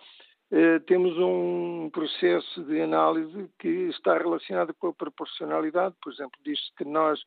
[0.52, 5.94] eh, temos um processo de análise que está relacionado com a proporcionalidade.
[6.02, 7.20] Por exemplo, diz-se que nós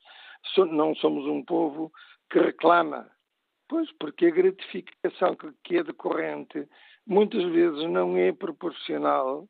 [0.57, 1.91] não somos um povo
[2.29, 3.09] que reclama.
[3.69, 6.67] Pois, porque a gratificação que é decorrente
[7.07, 9.47] muitas vezes não é proporcional,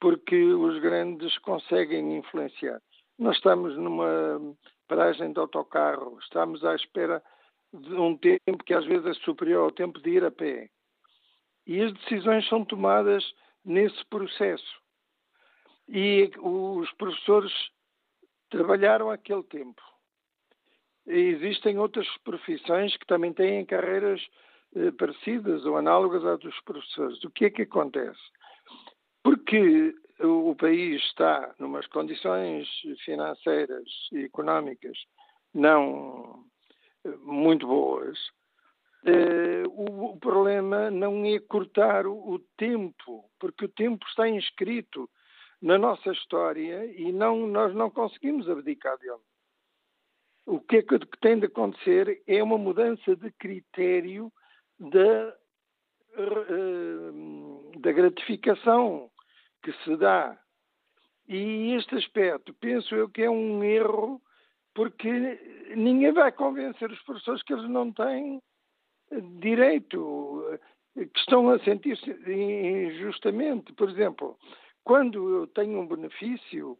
[0.00, 2.80] porque os grandes conseguem influenciar.
[3.18, 4.54] Nós estamos numa
[4.86, 7.22] paragem de autocarro, estamos à espera
[7.72, 10.70] de um tempo que às vezes é superior ao tempo de ir a pé.
[11.66, 13.24] E as decisões são tomadas
[13.64, 14.80] nesse processo.
[15.88, 17.52] E os professores
[18.50, 19.82] trabalharam aquele tempo.
[21.06, 24.26] E existem outras profissões que também têm carreiras
[24.74, 27.22] eh, parecidas ou análogas às dos professores.
[27.24, 28.20] O que é que acontece?
[29.22, 32.68] Porque o país está numas condições
[33.04, 34.98] financeiras e económicas
[35.54, 36.44] não
[37.22, 38.18] muito boas.
[39.04, 45.08] Uh, o, problema não é cortar o, tempo, porque o tempo está inscrito
[45.62, 49.20] na nossa história e não, nós não conseguimos abdicar dele.
[50.44, 54.32] O que é que tem de acontecer é uma mudança de critério
[54.78, 55.36] da,
[56.18, 59.10] uh, da gratificação
[59.62, 60.36] que se dá.
[61.28, 64.20] E este aspecto, penso eu que é um erro
[64.78, 65.10] porque
[65.74, 68.40] ninguém vai convencer os professores que eles não têm
[69.40, 70.60] direito,
[70.94, 73.72] que estão a sentir-se injustamente.
[73.72, 74.38] Por exemplo,
[74.84, 76.78] quando eu tenho um benefício,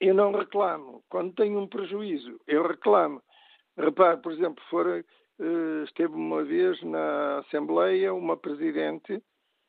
[0.00, 1.04] eu não reclamo.
[1.08, 3.22] Quando tenho um prejuízo, eu reclamo.
[3.78, 5.04] Repare, por exemplo, for, eh,
[5.84, 9.22] esteve uma vez na Assembleia uma presidente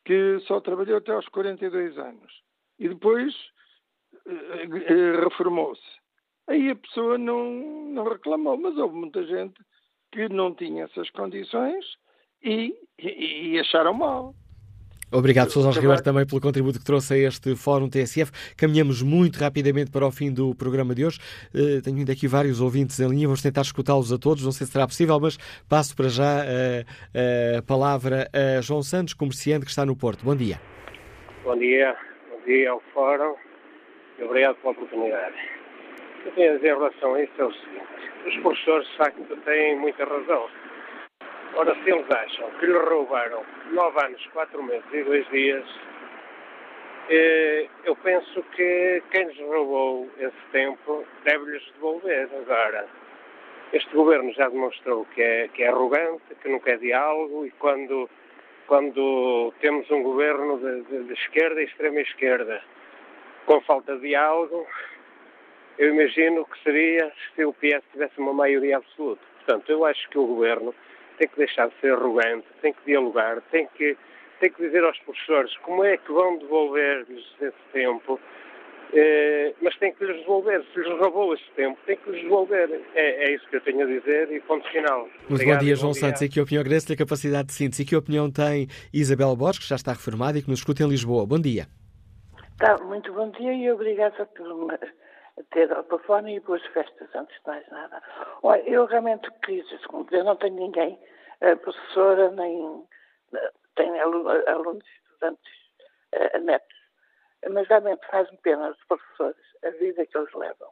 [0.04, 2.42] que só trabalhou até aos 42 anos
[2.80, 3.36] e depois
[4.26, 6.05] eh, eh, reformou-se.
[6.48, 7.50] Aí a pessoa não,
[7.90, 9.56] não reclamou, mas houve muita gente
[10.12, 11.84] que não tinha essas condições
[12.44, 14.34] e, e, e acharam mal.
[15.12, 15.62] Obrigado, Sr.
[15.62, 18.32] Jorge Ribeiro, também pelo contributo que trouxe a este Fórum TSF.
[18.58, 21.20] Caminhamos muito rapidamente para o fim do programa de hoje.
[21.54, 24.66] Uh, tenho ainda aqui vários ouvintes em linha, vamos tentar escutá-los a todos, não sei
[24.66, 25.38] se será possível, mas
[25.70, 30.26] passo para já uh, a palavra a João Santos, comerciante que está no Porto.
[30.26, 30.60] Bom dia.
[31.44, 31.96] Bom dia,
[32.30, 33.36] bom dia ao Fórum
[34.20, 35.55] e obrigado pela oportunidade
[36.26, 37.86] que tenho a dizer em relação a isso é o seguinte.
[38.26, 40.50] Os professores, de facto, têm muita razão.
[41.56, 45.66] Ora, se eles acham que lhe roubaram nove anos, quatro meses e dois dias,
[47.10, 52.28] eh, eu penso que quem lhes roubou esse tempo deve-lhes devolver.
[52.42, 52.88] Agora,
[53.72, 58.10] este governo já demonstrou que é, que é arrogante, que não quer diálogo e quando,
[58.68, 62.62] quando temos um governo de, de, de esquerda e extrema esquerda
[63.46, 64.68] com falta de diálogo,
[65.78, 69.22] eu imagino que seria se o PS tivesse uma maioria absoluta.
[69.46, 70.74] Portanto, eu acho que o governo
[71.18, 73.98] tem que deixar de ser arrogante, tem que dialogar, tem que,
[74.40, 78.20] tem que dizer aos professores como é que vão devolver-lhes esse tempo,
[78.94, 80.64] eh, mas tem que lhes devolver.
[80.74, 82.70] Se lhes roubou esse tempo, tem que lhes devolver.
[82.96, 85.02] É, é isso que eu tenho a dizer e ponto final.
[85.02, 86.20] Muito Obrigado, bom dia, João bom Santos.
[86.20, 86.28] Dia.
[86.28, 87.84] E que opinião agradece a capacidade de síntese.
[87.84, 90.88] E que opinião tem Isabel Borges, que já está reformada e que nos escuta em
[90.88, 91.26] Lisboa.
[91.26, 91.68] Bom dia.
[92.58, 94.48] Tá, muito bom dia e obrigada por
[95.52, 98.02] ter ao telefone e boas festas, antes de mais nada.
[98.42, 99.66] Olha, eu realmente quis
[100.12, 101.00] eu não tenho ninguém,
[101.42, 102.88] uh, professora, nem,
[103.76, 105.54] têm alunos e estudantes
[106.14, 106.76] uh, netos.
[107.50, 110.70] Mas realmente faz-me pena os professores, a vida que eles levam,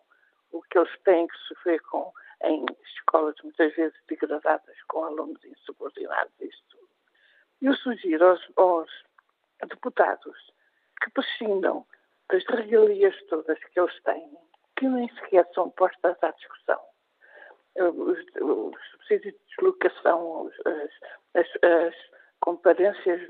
[0.52, 2.12] o que eles têm que sofrer com,
[2.44, 2.66] em
[2.96, 6.78] escolas muitas vezes degradadas, com alunos insubordinados, isto.
[7.62, 8.90] Eu sugiro aos, aos
[9.68, 10.54] deputados
[11.02, 11.86] que prescindam
[12.30, 14.38] das regalias todas que eles têm,
[14.76, 16.80] que nem sequer são postas à discussão.
[17.76, 21.96] Os, os subsídios de deslocação, as, as, as
[22.40, 23.22] comparências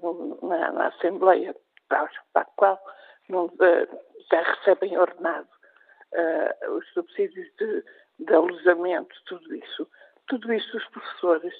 [0.42, 1.56] na, na, Assembleia,
[1.88, 2.80] para, a qual
[3.30, 3.88] não, eh,
[4.30, 5.48] já recebem ordenado,
[6.14, 7.84] uh, os subsídios de,
[8.20, 9.88] de alojamento, tudo isso.
[10.28, 11.54] Tudo isso os professores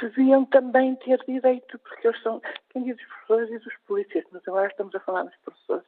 [0.00, 2.40] deviam também ter direito, porque eles são,
[2.70, 5.86] quem diz os professores e dos polícias, mas agora estamos a falar dos professores.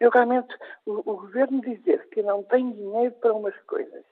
[0.00, 0.56] Eu realmente,
[0.86, 4.04] o, o, governo dizer que não tem dinheiro para umas coisas,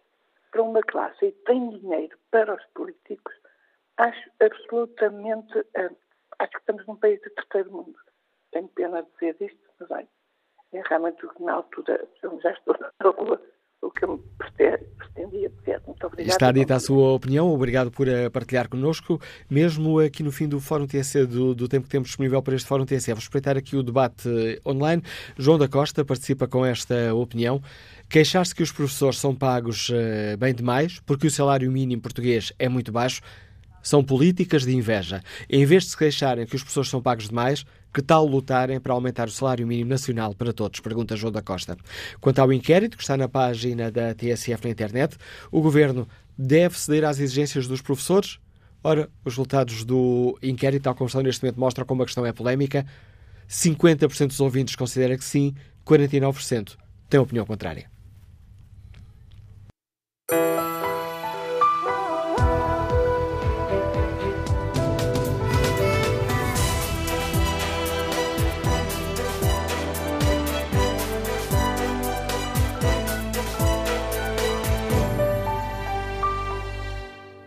[0.52, 3.34] para uma classe, e tem dinheiro para os políticos,
[3.96, 5.96] acho absolutamente, uh,
[6.38, 7.98] acho que estamos num país de terceiro mundo.
[8.52, 10.08] Tenho pena de dizer isto, mas olha,
[10.72, 12.06] é realmente na altura,
[12.42, 13.40] já estou na rua,
[13.80, 15.80] o que eu pretendia dizer.
[15.86, 16.30] Muito obrigada.
[16.30, 20.60] Está dita a sua opinião, obrigado por eh, partilhar connosco, mesmo aqui no fim do
[20.60, 23.12] Fórum TSE, do, do tempo que temos disponível para este Fórum TSE.
[23.12, 25.02] Vou espreitar aqui o debate eh, online.
[25.36, 27.62] João da Costa participa com esta opinião.
[28.08, 32.66] Queixar-se que os professores são pagos uh, bem demais, porque o salário mínimo português é
[32.66, 33.20] muito baixo,
[33.88, 35.22] são políticas de inveja.
[35.48, 38.92] Em vez de se queixarem que os professores são pagos demais, que tal lutarem para
[38.92, 40.78] aumentar o salário mínimo nacional para todos?
[40.80, 41.74] Pergunta João da Costa.
[42.20, 45.16] Quanto ao inquérito que está na página da TSF na internet,
[45.50, 46.06] o governo
[46.36, 48.38] deve ceder às exigências dos professores?
[48.84, 52.32] Ora, os resultados do inquérito, tal como estão neste momento, mostram como a questão é
[52.32, 52.84] polémica.
[53.48, 55.54] 50% dos ouvintes considera que sim,
[55.86, 56.76] 49%
[57.08, 57.90] têm opinião contrária.